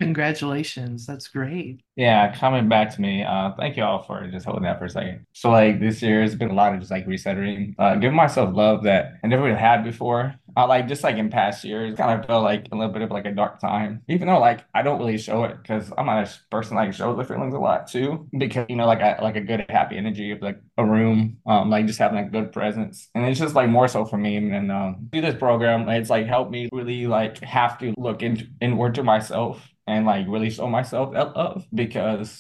[0.01, 1.07] Congratulations.
[1.07, 1.84] That's great.
[1.97, 4.91] Yeah, coming back to me, uh, thank you all for just holding that for a
[4.91, 5.27] second.
[5.33, 8.53] So like this year has been a lot of just like resetting, uh, giving myself
[8.53, 10.35] love that I never really had before.
[10.57, 13.13] Uh, like just like in past years, kind of felt like a little bit of
[13.13, 16.27] like a dark time, even though like I don't really show it because I'm not
[16.27, 18.29] a person like shows the feelings a lot too.
[18.37, 21.71] Because you know, like I like a good happy energy of like a room, um,
[21.71, 24.37] like just having a good presence, and it's just like more so for me.
[24.37, 28.49] And um, through this program, it's like helped me really like have to look in,
[28.61, 31.67] inward to myself and like really show myself love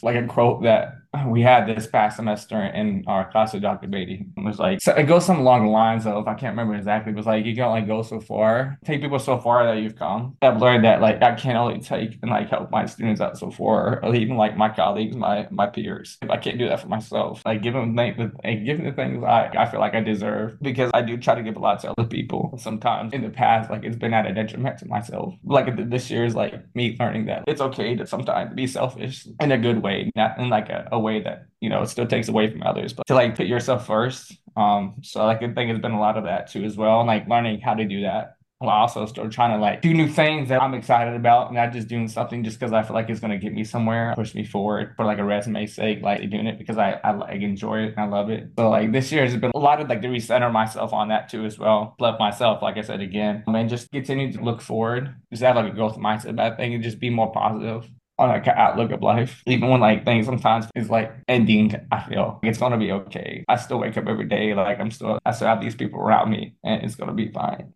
[0.03, 0.95] like a quote that
[1.27, 3.89] we had this past semester in our class with Dr.
[3.89, 4.27] Beatty.
[4.37, 7.13] It was like, so it goes some along the lines of, I can't remember exactly,
[7.13, 9.81] but it was like, you can only go so far, take people so far that
[9.81, 10.37] you've come.
[10.43, 13.51] I've learned that like, I can't only take and like help my students out so
[13.51, 16.19] far, or even like my colleagues, my my peers.
[16.23, 18.93] If I can't do that for myself, like give them the, like, give them the
[18.93, 21.81] things I, I feel like I deserve because I do try to give a lot
[21.81, 22.55] to other people.
[22.59, 25.35] Sometimes in the past, like it's been at a detriment to myself.
[25.45, 29.53] Like this year is like me learning that it's okay to sometimes be selfish in
[29.53, 32.29] a good way, not in like a, a way that, you know, it still takes
[32.29, 34.37] away from others, but to like put yourself first.
[34.57, 37.07] Um, so like I think it's been a lot of that too as well, and
[37.07, 40.49] like learning how to do that while also still trying to like do new things
[40.49, 43.21] that I'm excited about, and not just doing something just because I feel like it's
[43.21, 46.59] gonna get me somewhere, push me forward for like a resume sake, like doing it
[46.59, 48.51] because I, I like enjoy it and I love it.
[48.59, 51.29] So like this year has been a lot of like to recenter myself on that
[51.29, 51.95] too as well.
[52.01, 55.73] Love myself, like I said again, and just continue to look forward, just have like
[55.73, 57.89] a growth mindset about things and just be more positive
[58.19, 59.43] on like an outlook of life.
[59.47, 63.45] Even when like things sometimes is like ending, I feel it's gonna be okay.
[63.49, 66.31] I still wake up every day, like I'm still I still have these people around
[66.31, 67.73] me and it's gonna be fine.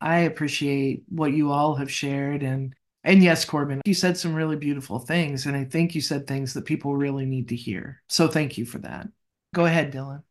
[0.00, 4.54] I appreciate what you all have shared and and yes, Corbin, you said some really
[4.54, 8.00] beautiful things, and I think you said things that people really need to hear.
[8.08, 9.08] So thank you for that.
[9.52, 10.22] Go ahead, Dylan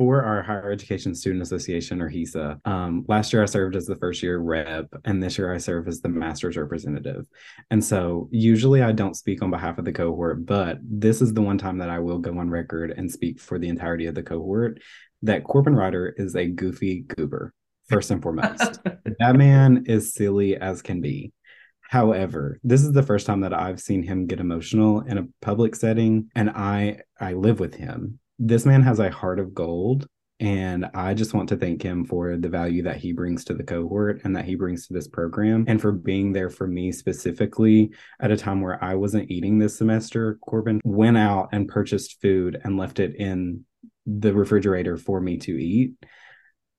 [0.00, 2.66] for our Higher Education Student Association or HESA.
[2.66, 5.88] Um, last year I served as the first year rep, and this year I serve
[5.88, 7.26] as the master's representative.
[7.70, 11.42] And so usually I don't speak on behalf of the cohort, but this is the
[11.42, 14.22] one time that I will go on record and speak for the entirety of the
[14.22, 14.80] cohort
[15.20, 17.52] that Corbin Ryder is a goofy goober,
[17.90, 18.82] first and foremost.
[18.84, 21.34] that man is silly as can be.
[21.82, 25.76] However, this is the first time that I've seen him get emotional in a public
[25.76, 30.06] setting, and I I live with him this man has a heart of gold
[30.40, 33.62] and I just want to thank him for the value that he brings to the
[33.62, 37.90] cohort and that he brings to this program and for being there for me specifically
[38.20, 40.38] at a time where I wasn't eating this semester.
[40.40, 43.66] Corbin went out and purchased food and left it in
[44.06, 45.92] the refrigerator for me to eat.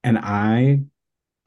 [0.03, 0.81] And I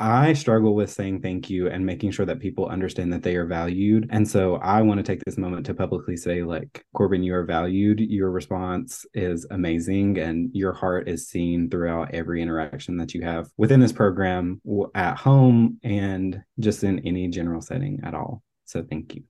[0.05, 3.47] I struggle with saying thank you and making sure that people understand that they are
[3.47, 4.07] valued.
[4.11, 7.45] And so I want to take this moment to publicly say, like, Corbin, you are
[7.45, 8.01] valued.
[8.01, 13.49] Your response is amazing, and your heart is seen throughout every interaction that you have
[13.57, 14.61] within this program,
[14.95, 18.43] at home, and just in any general setting at all.
[18.67, 19.23] So thank you.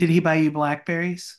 [0.00, 1.38] Did he buy you blackberries?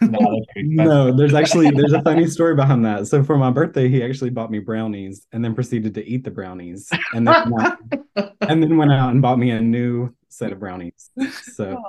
[0.56, 3.06] no, there's actually there's a funny story behind that.
[3.06, 6.30] So for my birthday, he actually bought me brownies and then proceeded to eat the
[6.30, 7.78] brownies and then went,
[8.40, 11.10] and then went out and bought me a new set of brownies.
[11.54, 11.82] So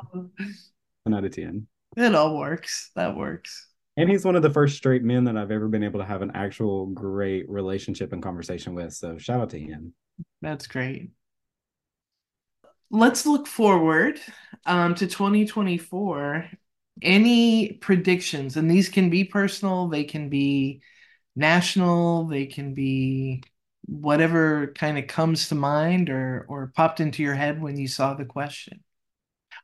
[1.03, 1.67] one out of ten.
[1.97, 2.91] It all works.
[2.95, 3.67] That works.
[3.97, 6.21] And he's one of the first straight men that I've ever been able to have
[6.21, 8.93] an actual great relationship and conversation with.
[8.93, 9.93] So shout out to him.
[10.41, 11.11] That's great.
[12.91, 14.19] Let's look forward
[14.65, 16.49] um, to 2024
[17.01, 20.81] any predictions and these can be personal they can be
[21.35, 23.43] national they can be
[23.87, 28.13] whatever kind of comes to mind or or popped into your head when you saw
[28.13, 28.83] the question.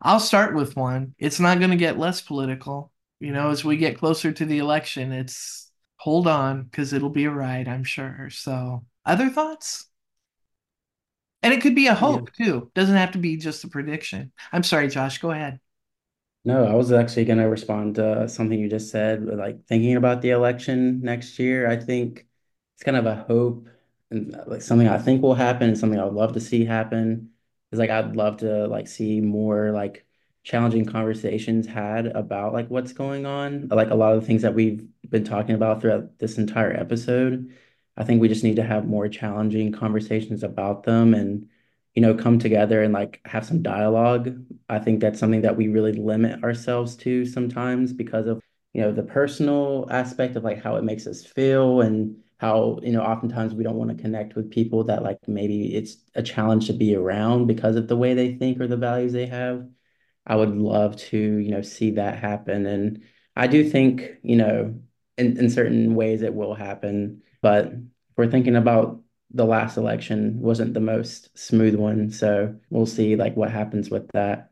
[0.01, 1.15] I'll start with one.
[1.19, 2.91] It's not going to get less political.
[3.19, 7.25] You know as we get closer to the election it's hold on because it'll be
[7.25, 8.29] a ride i'm sure.
[8.31, 9.85] So other thoughts?
[11.43, 12.45] And it could be a hope yeah.
[12.45, 12.71] too.
[12.75, 14.31] Doesn't have to be just a prediction.
[14.51, 15.59] I'm sorry josh go ahead
[16.43, 20.21] no, I was actually going to respond to something you just said, like thinking about
[20.21, 21.69] the election next year.
[21.69, 22.27] I think
[22.75, 23.67] it's kind of a hope
[24.09, 26.65] and uh, like something I think will happen and something I would love to see
[26.65, 27.31] happen
[27.71, 30.05] is like I'd love to like see more like
[30.43, 33.67] challenging conversations had about like what's going on.
[33.69, 37.55] Like a lot of the things that we've been talking about throughout this entire episode.
[37.97, 41.49] I think we just need to have more challenging conversations about them and
[41.95, 44.43] you know, come together and like have some dialogue.
[44.69, 48.41] I think that's something that we really limit ourselves to sometimes because of,
[48.73, 52.93] you know, the personal aspect of like how it makes us feel and how, you
[52.93, 56.67] know, oftentimes we don't want to connect with people that like maybe it's a challenge
[56.67, 59.67] to be around because of the way they think or the values they have.
[60.25, 62.65] I would love to, you know, see that happen.
[62.65, 63.03] And
[63.35, 64.79] I do think, you know,
[65.17, 67.21] in, in certain ways it will happen.
[67.41, 67.73] But
[68.15, 69.00] we're thinking about
[69.33, 72.11] the last election wasn't the most smooth one.
[72.11, 74.51] So we'll see like what happens with that.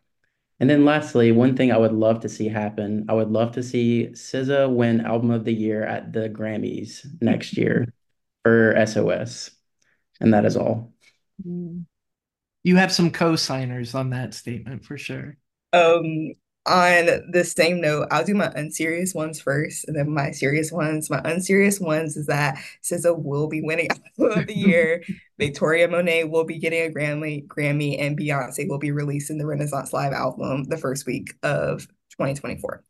[0.59, 3.63] And then lastly, one thing I would love to see happen, I would love to
[3.63, 7.93] see SZA win Album of the Year at the Grammys next year
[8.43, 9.51] for SOS.
[10.19, 10.91] And that is all.
[12.63, 15.37] You have some co-signers on that statement for sure.
[15.71, 16.33] Um,
[16.69, 21.09] on the same note, I'll do my unserious ones first, and then my serious ones.
[21.09, 25.03] My unserious ones is that SZA will be winning Album of the Year.
[25.39, 29.91] Victoria Monet will be getting a Grammy, Grammy, and Beyonce will be releasing the Renaissance
[29.91, 32.83] Live album the first week of 2024.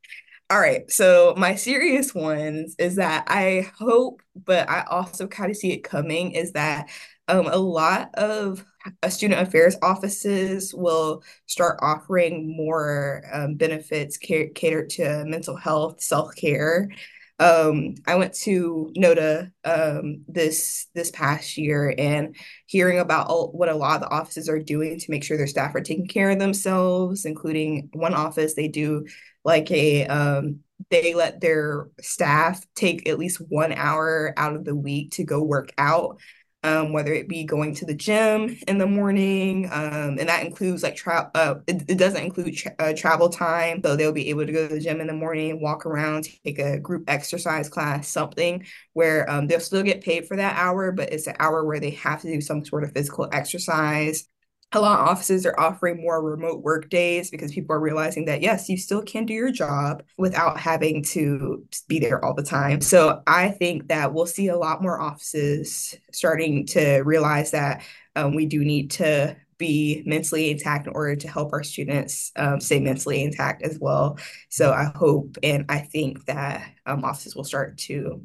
[0.52, 5.58] All right, so my serious ones is that I hope, but I also kind of
[5.58, 6.90] see it coming, is that
[7.30, 8.66] um, a lot of
[9.08, 16.90] student affairs offices will start offering more um, benefits catered to mental health, self-care.
[17.38, 22.36] Um, I went to NODA um, this this past year and
[22.66, 25.48] hearing about all, what a lot of the offices are doing to make sure their
[25.48, 29.06] staff are taking care of themselves, including one office they do
[29.46, 34.76] like a um, they let their staff take at least one hour out of the
[34.76, 36.20] week to go work out
[36.64, 40.84] um, whether it be going to the gym in the morning, um, and that includes
[40.84, 41.32] like travel.
[41.34, 44.68] Uh, it, it, doesn't include tra- uh, travel time, so they'll be able to go
[44.68, 49.30] to the gym in the morning, walk around, take a group exercise class, something where
[49.30, 52.22] um, they'll still get paid for that hour, but it's an hour where they have
[52.22, 54.28] to do some sort of physical exercise
[54.72, 58.42] a lot of offices are offering more remote work days because people are realizing that
[58.42, 62.82] yes you still can do your job without having to be there all the time.
[62.82, 67.84] So i think that we'll see a lot more offices starting to realize that
[68.16, 72.62] um, we do need to be mentally intact in order to help our students um,
[72.62, 74.18] stay mentally intact as well.
[74.50, 78.22] So i hope and i think that um, offices will start to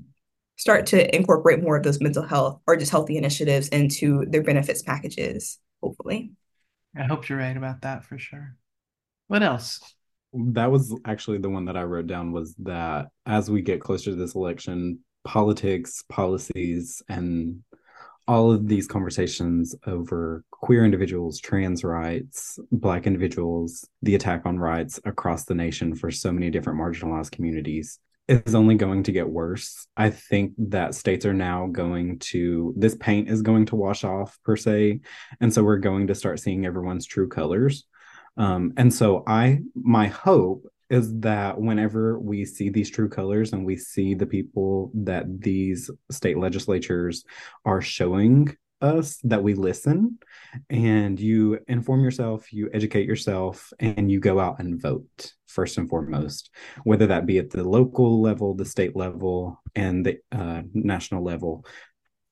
[0.56, 4.82] start to incorporate more of those mental health or just healthy initiatives into their benefits
[4.82, 6.32] packages hopefully.
[6.96, 8.56] I hope you're right about that for sure.
[9.26, 9.80] What else?
[10.32, 14.10] That was actually the one that I wrote down was that as we get closer
[14.10, 17.62] to this election, politics, policies, and
[18.26, 24.98] all of these conversations over queer individuals, trans rights, Black individuals, the attack on rights
[25.04, 29.86] across the nation for so many different marginalized communities is only going to get worse.
[29.96, 34.38] I think that states are now going to, this paint is going to wash off
[34.44, 35.00] per se.
[35.40, 37.84] And so we're going to start seeing everyone's true colors.
[38.36, 43.64] Um, and so I, my hope is that whenever we see these true colors and
[43.64, 47.24] we see the people that these state legislatures
[47.64, 50.18] are showing us that we listen
[50.70, 55.88] and you inform yourself, you educate yourself, and you go out and vote first and
[55.88, 56.50] foremost,
[56.82, 61.64] whether that be at the local level, the state level, and the uh, national level.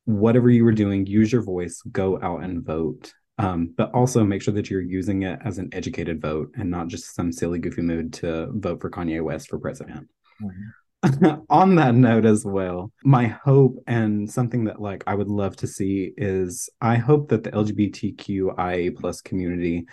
[0.05, 3.12] Whatever you were doing, use your voice, go out and vote.
[3.39, 6.89] Um, but also make sure that you're using it as an educated vote and not
[6.89, 10.09] just some silly, goofy mood to vote for Kanye West for president.
[10.40, 10.69] Mm-hmm.
[11.51, 15.66] on that note as well my hope and something that like i would love to
[15.66, 19.85] see is i hope that the lgbtqia plus community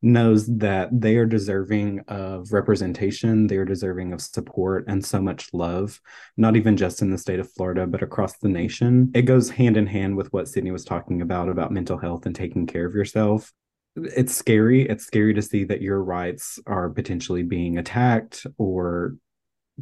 [0.00, 5.48] knows that they are deserving of representation they are deserving of support and so much
[5.52, 6.00] love
[6.36, 9.10] not even just in the state of florida but across the nation.
[9.14, 12.34] It goes hand in hand with what sydney was talking about about mental health and
[12.34, 13.52] taking care of yourself.
[13.96, 14.88] It's scary.
[14.88, 19.16] It's scary to see that your rights are potentially being attacked or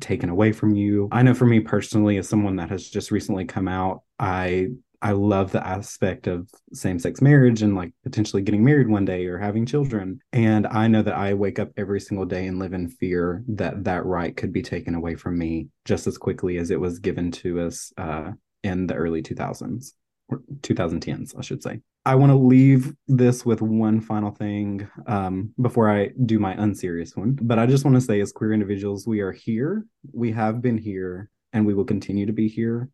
[0.01, 1.09] taken away from you.
[1.12, 4.68] I know for me personally, as someone that has just recently come out, I
[5.02, 9.27] I love the aspect of same sex marriage and like potentially getting married one day
[9.27, 10.20] or having children.
[10.32, 13.85] And I know that I wake up every single day and live in fear that
[13.85, 17.31] that right could be taken away from me just as quickly as it was given
[17.32, 18.32] to us uh,
[18.62, 19.93] in the early 2000s.
[20.32, 21.80] 2010s, I should say.
[22.04, 27.16] I want to leave this with one final thing um, before I do my unserious
[27.16, 27.38] one.
[27.40, 30.78] But I just want to say, as queer individuals, we are here, we have been
[30.78, 32.88] here, and we will continue to be here.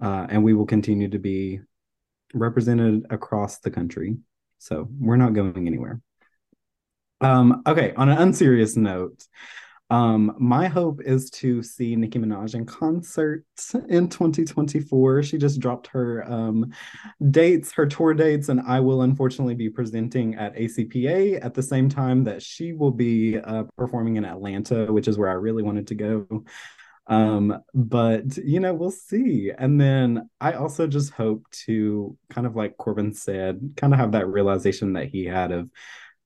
[0.00, 1.60] Uh, and we will continue to be
[2.34, 4.16] represented across the country.
[4.58, 6.00] So we're not going anywhere.
[7.20, 9.24] Um, okay, on an unserious note,
[9.88, 13.44] um, my hope is to see Nicki Minaj in concert
[13.88, 15.22] in 2024.
[15.22, 16.72] She just dropped her um,
[17.30, 21.88] dates, her tour dates, and I will unfortunately be presenting at ACPA at the same
[21.88, 25.86] time that she will be uh, performing in Atlanta, which is where I really wanted
[25.88, 26.44] to go.
[27.08, 29.52] Um, but you know, we'll see.
[29.56, 34.12] And then I also just hope to kind of like Corbin said, kind of have
[34.12, 35.70] that realization that he had of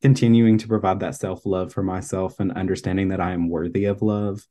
[0.02, 4.02] continuing to provide that self love for myself and understanding that I am worthy of
[4.02, 4.46] love.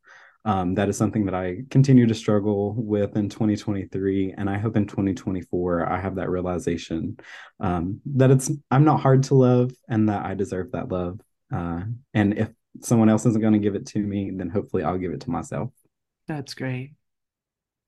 [0.45, 4.35] Um, that is something that I continue to struggle with in 2023.
[4.37, 7.17] And I hope in 2024, I have that realization
[7.59, 11.19] um, that it's, I'm not hard to love and that I deserve that love.
[11.53, 11.81] Uh,
[12.13, 12.49] and if
[12.81, 15.29] someone else isn't going to give it to me, then hopefully I'll give it to
[15.29, 15.71] myself.
[16.27, 16.93] That's great.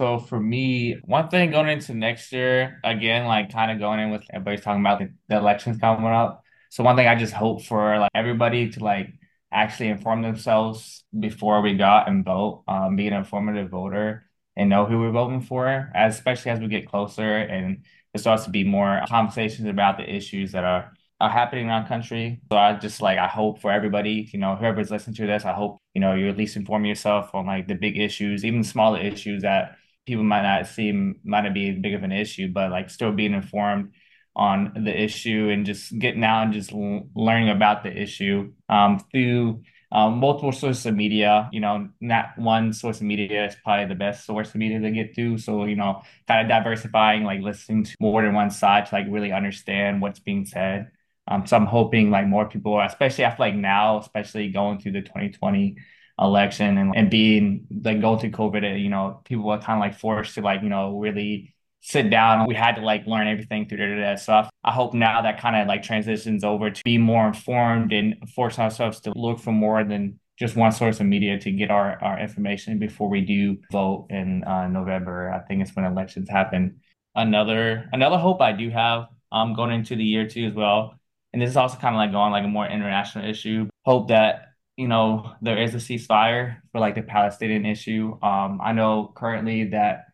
[0.02, 4.10] So for me, one thing going into next year, again, like kind of going in
[4.10, 6.44] with everybody's talking about the, the elections coming up.
[6.72, 9.10] So one thing I just hope for like everybody to like
[9.52, 14.70] actually inform themselves before we go out and vote, um, be an informative voter and
[14.70, 17.84] know who we're voting for, especially as we get closer and
[18.14, 21.86] there starts to be more conversations about the issues that are are happening in our
[21.88, 22.40] country.
[22.50, 25.52] So I just like I hope for everybody, you know, whoever's listening to this, I
[25.52, 29.00] hope, you know, you at least inform yourself on like the big issues, even smaller
[29.00, 29.76] issues that
[30.06, 33.34] people might not seem might not be big of an issue, but like still being
[33.34, 33.92] informed
[34.36, 39.62] on the issue and just getting out and just learning about the issue um, through
[39.92, 41.50] um, multiple sources of media.
[41.52, 44.92] You know, not one source of media is probably the best source of media to
[44.92, 45.38] get to.
[45.38, 49.08] So, you know, kind of diversifying, like listening to more than one side to like
[49.10, 50.92] really understand what's being said.
[51.28, 55.02] Um, so I'm hoping like more people, especially after like now, especially going through the
[55.02, 55.78] 2020
[56.20, 60.00] election and, and being like going through COVID, you know, people are kind of like
[60.00, 62.48] forced to like, you know, really sit down.
[62.48, 64.50] We had to like learn everything through internet stuff.
[64.64, 68.60] I hope now that kind of like transitions over to be more informed and force
[68.60, 72.20] ourselves to look for more than just one source of media to get our, our
[72.20, 75.32] information before we do vote in uh, November.
[75.32, 76.80] I think it's when elections happen.
[77.16, 80.96] Another another hope I do have um going into the year too as well.
[81.34, 83.68] And this is also kind of like going like a more international issue.
[83.86, 88.18] Hope that you know there is a ceasefire for like the Palestinian issue.
[88.22, 90.06] Um, I know currently that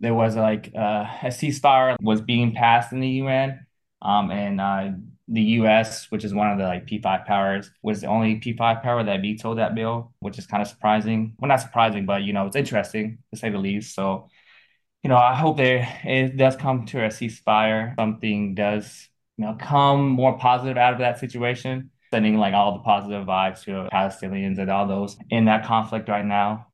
[0.00, 3.66] there was like uh, a ceasefire was being passed in the UN,
[4.02, 4.90] um, and uh,
[5.28, 9.04] the U.S., which is one of the like P5 powers, was the only P5 power
[9.04, 11.34] that vetoed that bill, which is kind of surprising.
[11.38, 13.94] Well, not surprising, but you know, it's interesting to say the least.
[13.94, 14.30] So,
[15.02, 17.94] you know, I hope there it does come to a ceasefire.
[17.96, 22.80] Something does, you know, come more positive out of that situation, sending like all the
[22.80, 26.68] positive vibes to Palestinians and all those in that conflict right now.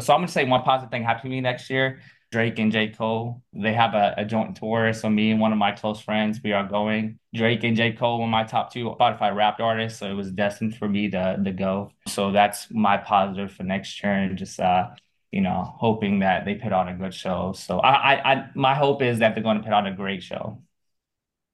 [0.00, 2.00] So I'm gonna say one positive thing happened to me next year
[2.34, 2.88] Drake and J.
[2.88, 3.40] Cole.
[3.52, 4.92] They have a, a joint tour.
[4.92, 7.20] So me and one of my close friends, we are going.
[7.32, 7.92] Drake and J.
[7.92, 10.00] Cole were my top two Spotify rap artists.
[10.00, 11.92] So it was destined for me to, to go.
[12.08, 14.88] So that's my positive for next year and just uh,
[15.30, 17.52] you know, hoping that they put on a good show.
[17.56, 20.24] So I, I, I my hope is that they're going to put on a great
[20.24, 20.60] show.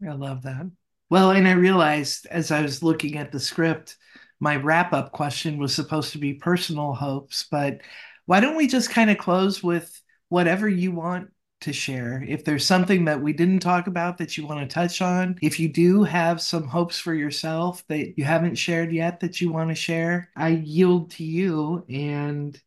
[0.02, 0.64] I love that.
[1.10, 3.98] Well, and I realized as I was looking at the script,
[4.38, 7.82] my wrap up question was supposed to be personal hopes, but
[8.24, 10.00] why don't we just kind of close with
[10.30, 11.30] whatever you want
[11.60, 12.24] to share.
[12.26, 15.60] If there's something that we didn't talk about that you want to touch on, if
[15.60, 19.68] you do have some hopes for yourself that you haven't shared yet that you want
[19.68, 21.84] to share, I yield to you.
[21.90, 22.58] And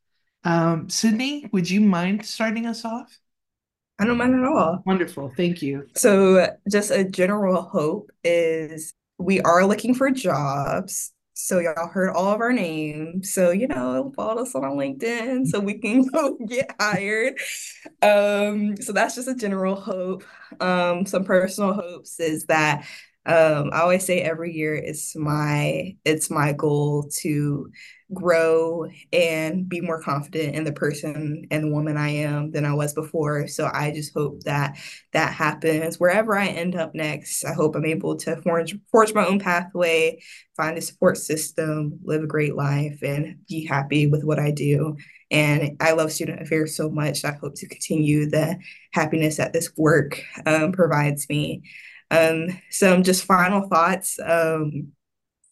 [0.44, 3.18] um, Sydney, would you mind starting us off?
[3.99, 4.84] I don't mind at all.
[4.85, 5.31] Wonderful.
[5.35, 5.88] Thank you.
[5.95, 11.14] So, just a general hope is we are looking for jobs.
[11.35, 13.34] So y'all heard all of our names.
[13.34, 17.39] So, you know, follow us on LinkedIn so we can go get hired.
[18.01, 20.23] Um, so that's just a general hope.
[20.60, 22.85] Um, some personal hopes is that
[23.26, 27.72] um, I always say every year it's my it's my goal to
[28.14, 32.74] grow and be more confident in the person and the woman I am than I
[32.74, 33.48] was before.
[33.48, 34.78] So I just hope that
[35.14, 37.45] that happens wherever I end up next.
[37.45, 40.22] I hope I'm able to forge forge my own pathway,
[40.58, 44.98] find a support system, live a great life, and be happy with what I do.
[45.32, 47.24] And I love student affairs so much.
[47.24, 48.60] I hope to continue the
[48.91, 51.64] happiness that this work um, provides me.
[52.14, 54.94] Um, some just final thoughts um,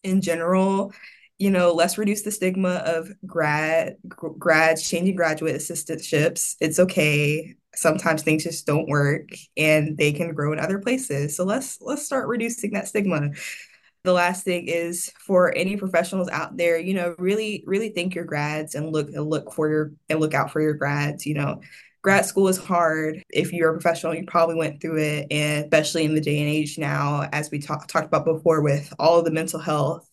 [0.04, 0.94] in general
[1.42, 6.56] you know, let's reduce the stigma of grad grads changing graduate assistantships.
[6.62, 7.56] It's okay.
[7.74, 11.36] Sometimes things just don't work and they can grow in other places.
[11.36, 13.32] So let's let's start reducing that stigma.
[14.04, 18.26] The last thing is for any professionals out there, you know, really really thank your
[18.26, 21.62] grads and look and look for your and look out for your grads, you know.
[22.02, 23.24] Grad school is hard.
[23.30, 25.28] If you're a professional, you probably went through it.
[25.30, 28.92] And especially in the day and age now, as we talk, talked about before, with
[28.98, 30.08] all the mental health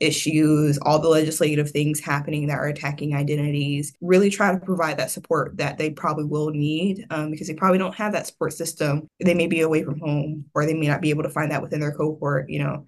[0.00, 5.10] issues, all the legislative things happening that are attacking identities, really try to provide that
[5.10, 9.06] support that they probably will need um, because they probably don't have that support system.
[9.22, 11.62] They may be away from home or they may not be able to find that
[11.62, 12.48] within their cohort.
[12.48, 12.86] You know,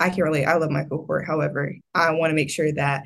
[0.00, 0.44] I can't relate.
[0.44, 1.26] I love my cohort.
[1.26, 3.04] However, I want to make sure that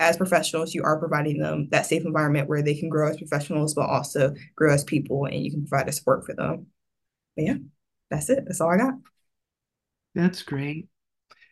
[0.00, 3.74] as professionals, you are providing them that safe environment where they can grow as professionals,
[3.74, 6.66] but also grow as people and you can provide the support for them.
[7.36, 7.54] But yeah,
[8.10, 8.44] that's it.
[8.46, 8.94] That's all I got.
[10.14, 10.88] That's great.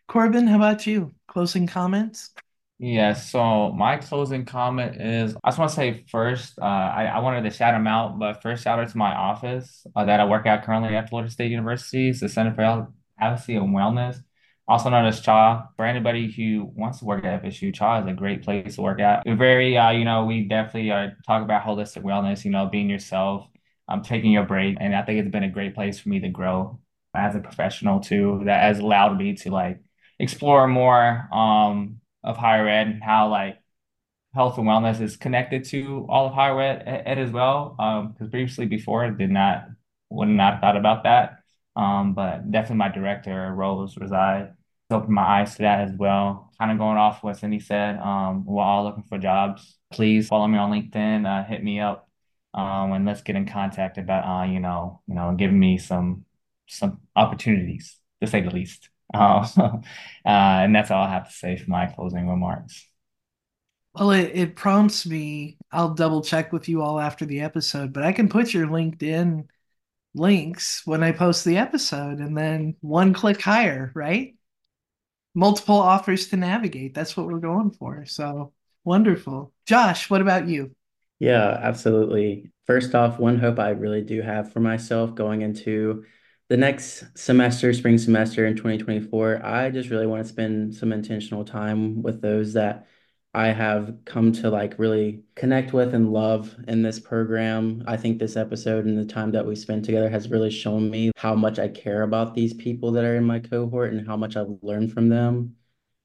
[0.09, 1.13] Corbin, how about you?
[1.29, 2.31] Closing comments?
[2.79, 7.19] Yeah, so my closing comment is I just want to say first, uh, I, I
[7.19, 10.25] wanted to shout them out, but first shout out to my office uh, that I
[10.25, 12.89] work at currently at Florida State University, it's the Center for Health
[13.21, 14.23] Advocacy and Wellness,
[14.69, 15.71] also known as CHA.
[15.77, 19.01] For anybody who wants to work at FSU, CHA is a great place to work
[19.01, 19.25] at.
[19.25, 22.91] We're very, uh, you know, we definitely uh, talk about holistic wellness, you know, being
[22.91, 23.49] yourself,
[23.89, 26.29] um, taking your break, and I think it's been a great place for me to
[26.29, 26.79] grow
[27.15, 28.43] as a professional too.
[28.45, 29.81] That has allowed me to like
[30.19, 33.59] explore more um, of higher ed and how like
[34.35, 37.71] health and wellness is connected to all of higher ed, ed as well.
[37.71, 39.69] Because um, previously, before, I did not
[40.11, 41.39] would not have thought about that.
[41.77, 44.55] Um, but definitely my director, Rose Reside,
[44.91, 46.51] opened my eyes to that as well.
[46.59, 49.77] Kind of going off what Sydney said, um, we're all looking for jobs.
[49.91, 52.09] Please follow me on LinkedIn, uh, hit me up,
[52.55, 56.25] um, and let's get in contact about, uh, you know, you know, giving me some
[56.67, 58.91] some opportunities, to say the least.
[59.13, 59.81] Uh, uh,
[60.25, 62.87] and that's all I have to say for my closing remarks.
[63.95, 65.57] Well, it, it prompts me.
[65.73, 69.47] I'll double check with you all after the episode, but I can put your LinkedIn
[70.15, 74.38] links when I post the episode and then one click higher, right?
[75.35, 76.95] Multiple offers to navigate.
[76.95, 78.05] That's what we're going for.
[78.07, 78.53] So
[78.85, 79.53] wonderful.
[79.67, 80.75] Josh, what about you?
[81.19, 82.51] Yeah, absolutely.
[82.67, 86.05] First off, one hope I really do have for myself going into
[86.49, 91.45] the next semester, spring semester in 2024, I just really want to spend some intentional
[91.45, 92.87] time with those that
[93.35, 97.85] I have come to like really connect with and love in this program.
[97.87, 101.13] I think this episode and the time that we spent together has really shown me
[101.17, 104.37] how much I care about these people that are in my cohort and how much
[104.37, 105.57] I've learned from them.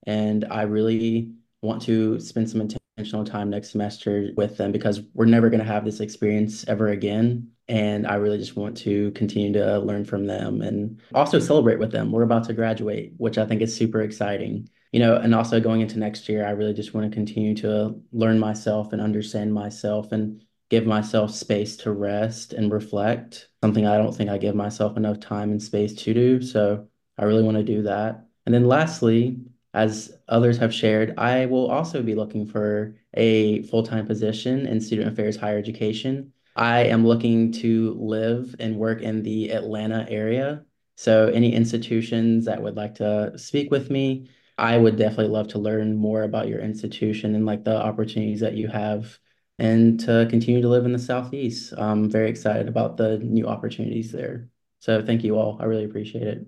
[0.05, 1.31] And I really
[1.61, 5.65] want to spend some intentional time next semester with them because we're never going to
[5.65, 7.49] have this experience ever again.
[7.69, 11.93] And I really just want to continue to learn from them and also celebrate with
[11.93, 12.11] them.
[12.11, 15.81] We're about to graduate, which I think is super exciting you know, and also going
[15.81, 20.11] into next year, I really just want to continue to learn myself and understand myself
[20.11, 24.95] and give myself space to rest and reflect, something I don't think I give myself
[24.95, 26.41] enough time and space to do.
[26.43, 26.87] So
[27.17, 28.27] I really want to do that.
[28.45, 29.39] And then lastly,
[29.73, 35.11] as others have shared, I will also be looking for a full-time position in student
[35.11, 36.33] affairs higher education.
[36.55, 40.65] I am looking to live and work in the Atlanta area.
[40.97, 45.59] So any institutions that would like to speak with me, I would definitely love to
[45.59, 49.17] learn more about your institution and like the opportunities that you have
[49.59, 51.73] and to continue to live in the Southeast.
[51.77, 54.49] I'm very excited about the new opportunities there.
[54.79, 55.57] So thank you all.
[55.59, 56.47] I really appreciate it.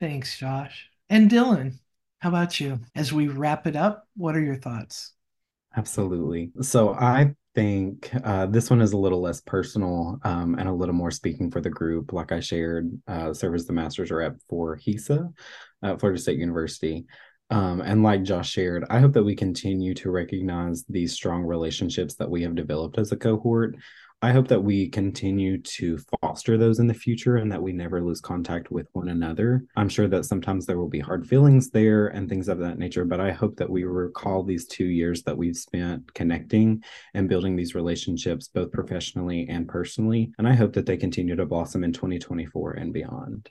[0.00, 0.90] Thanks, Josh.
[1.08, 1.78] And Dylan,
[2.18, 2.80] how about you?
[2.94, 5.12] As we wrap it up, what are your thoughts?
[5.76, 6.52] Absolutely.
[6.60, 10.94] So I think uh, this one is a little less personal um, and a little
[10.94, 12.12] more speaking for the group.
[12.12, 15.32] Like I shared, uh, serve as the master's rep for HESA
[15.82, 17.06] at Florida State University.
[17.50, 22.14] Um, and like Josh shared, I hope that we continue to recognize these strong relationships
[22.14, 23.76] that we have developed as a cohort
[24.24, 28.00] I hope that we continue to foster those in the future and that we never
[28.00, 29.64] lose contact with one another.
[29.74, 33.04] I'm sure that sometimes there will be hard feelings there and things of that nature,
[33.04, 36.84] but I hope that we recall these two years that we've spent connecting
[37.14, 40.30] and building these relationships, both professionally and personally.
[40.38, 43.50] And I hope that they continue to blossom in 2024 and beyond.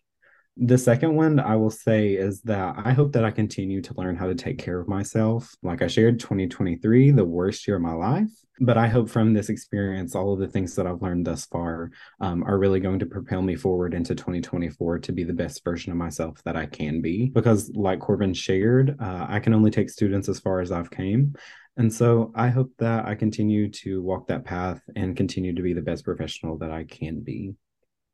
[0.57, 4.17] The second one I will say is that I hope that I continue to learn
[4.17, 5.55] how to take care of myself.
[5.63, 8.29] Like I shared, 2023, the worst year of my life.
[8.59, 11.89] But I hope from this experience, all of the things that I've learned thus far
[12.19, 15.91] um, are really going to propel me forward into 2024 to be the best version
[15.91, 17.29] of myself that I can be.
[17.29, 21.33] Because, like Corbin shared, uh, I can only take students as far as I've came.
[21.77, 25.73] And so I hope that I continue to walk that path and continue to be
[25.73, 27.55] the best professional that I can be.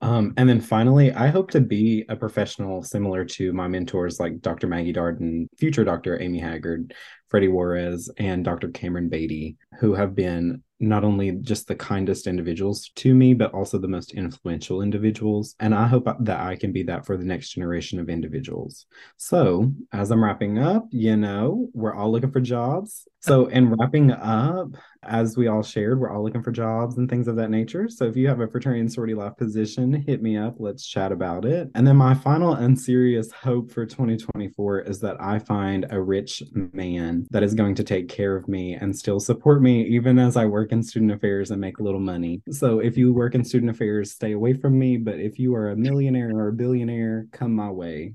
[0.01, 4.41] Um, and then finally, I hope to be a professional similar to my mentors like
[4.41, 4.67] Dr.
[4.67, 6.21] Maggie Darden, future Dr.
[6.21, 6.93] Amy Haggard,
[7.29, 8.69] Freddie Juarez, and Dr.
[8.69, 13.79] Cameron Beatty, who have been not only just the kindest individuals to me, but also
[13.79, 15.55] the most influential individuals.
[15.59, 18.85] And I hope that I can be that for the next generation of individuals.
[19.17, 23.07] So, as I'm wrapping up, you know, we're all looking for jobs.
[23.27, 24.69] So, in wrapping up,
[25.03, 27.89] as we all shared, we're all looking for jobs and things of that nature.
[27.89, 30.55] So, if you have a fraternity and sorority life position, hit me up.
[30.59, 31.69] Let's chat about it.
[31.75, 36.41] And then, my final and serious hope for 2024 is that I find a rich
[36.53, 40.37] man that is going to take care of me and still support me, even as
[40.37, 42.41] I work in student affairs and make a little money.
[42.51, 44.97] So if you work in student affairs, stay away from me.
[44.97, 48.13] But if you are a millionaire or a billionaire, come my way.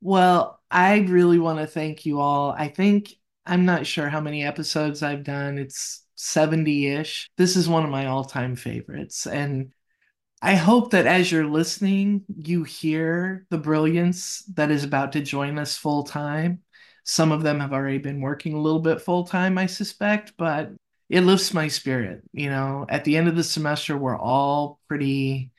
[0.00, 2.52] Well, I really want to thank you all.
[2.52, 3.14] I think
[3.48, 5.58] I'm not sure how many episodes I've done.
[5.58, 7.30] It's 70 ish.
[7.36, 9.26] This is one of my all time favorites.
[9.26, 9.72] And
[10.42, 15.58] I hope that as you're listening, you hear the brilliance that is about to join
[15.58, 16.60] us full time.
[17.04, 20.70] Some of them have already been working a little bit full time, I suspect, but
[21.08, 22.22] it lifts my spirit.
[22.32, 25.52] You know, at the end of the semester, we're all pretty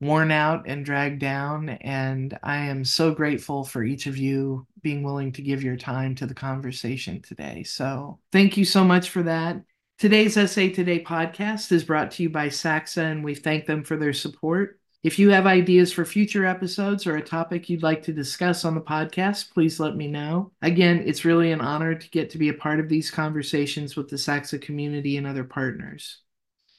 [0.00, 1.68] worn out and dragged down.
[1.68, 6.14] And I am so grateful for each of you being willing to give your time
[6.16, 7.62] to the conversation today.
[7.64, 9.62] So thank you so much for that.
[9.98, 13.98] Today's SA Today podcast is brought to you by SACSA, and we thank them for
[13.98, 14.80] their support.
[15.02, 18.74] If you have ideas for future episodes or a topic you'd like to discuss on
[18.74, 20.52] the podcast, please let me know.
[20.62, 24.08] Again, it's really an honor to get to be a part of these conversations with
[24.08, 26.20] the SACSA community and other partners.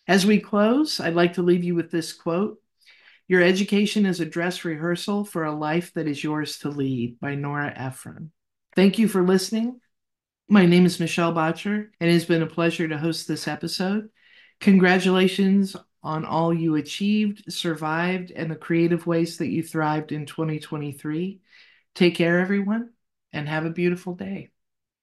[0.07, 2.60] As we close, I'd like to leave you with this quote
[3.31, 7.33] Your education is a dress rehearsal for a life that is yours to lead by
[7.33, 8.33] Nora Ephron.
[8.75, 9.79] Thank you for listening.
[10.49, 14.09] My name is Michelle Boettcher, and it has been a pleasure to host this episode.
[14.59, 21.39] Congratulations on all you achieved, survived, and the creative ways that you thrived in 2023.
[21.95, 22.89] Take care, everyone,
[23.31, 24.49] and have a beautiful day.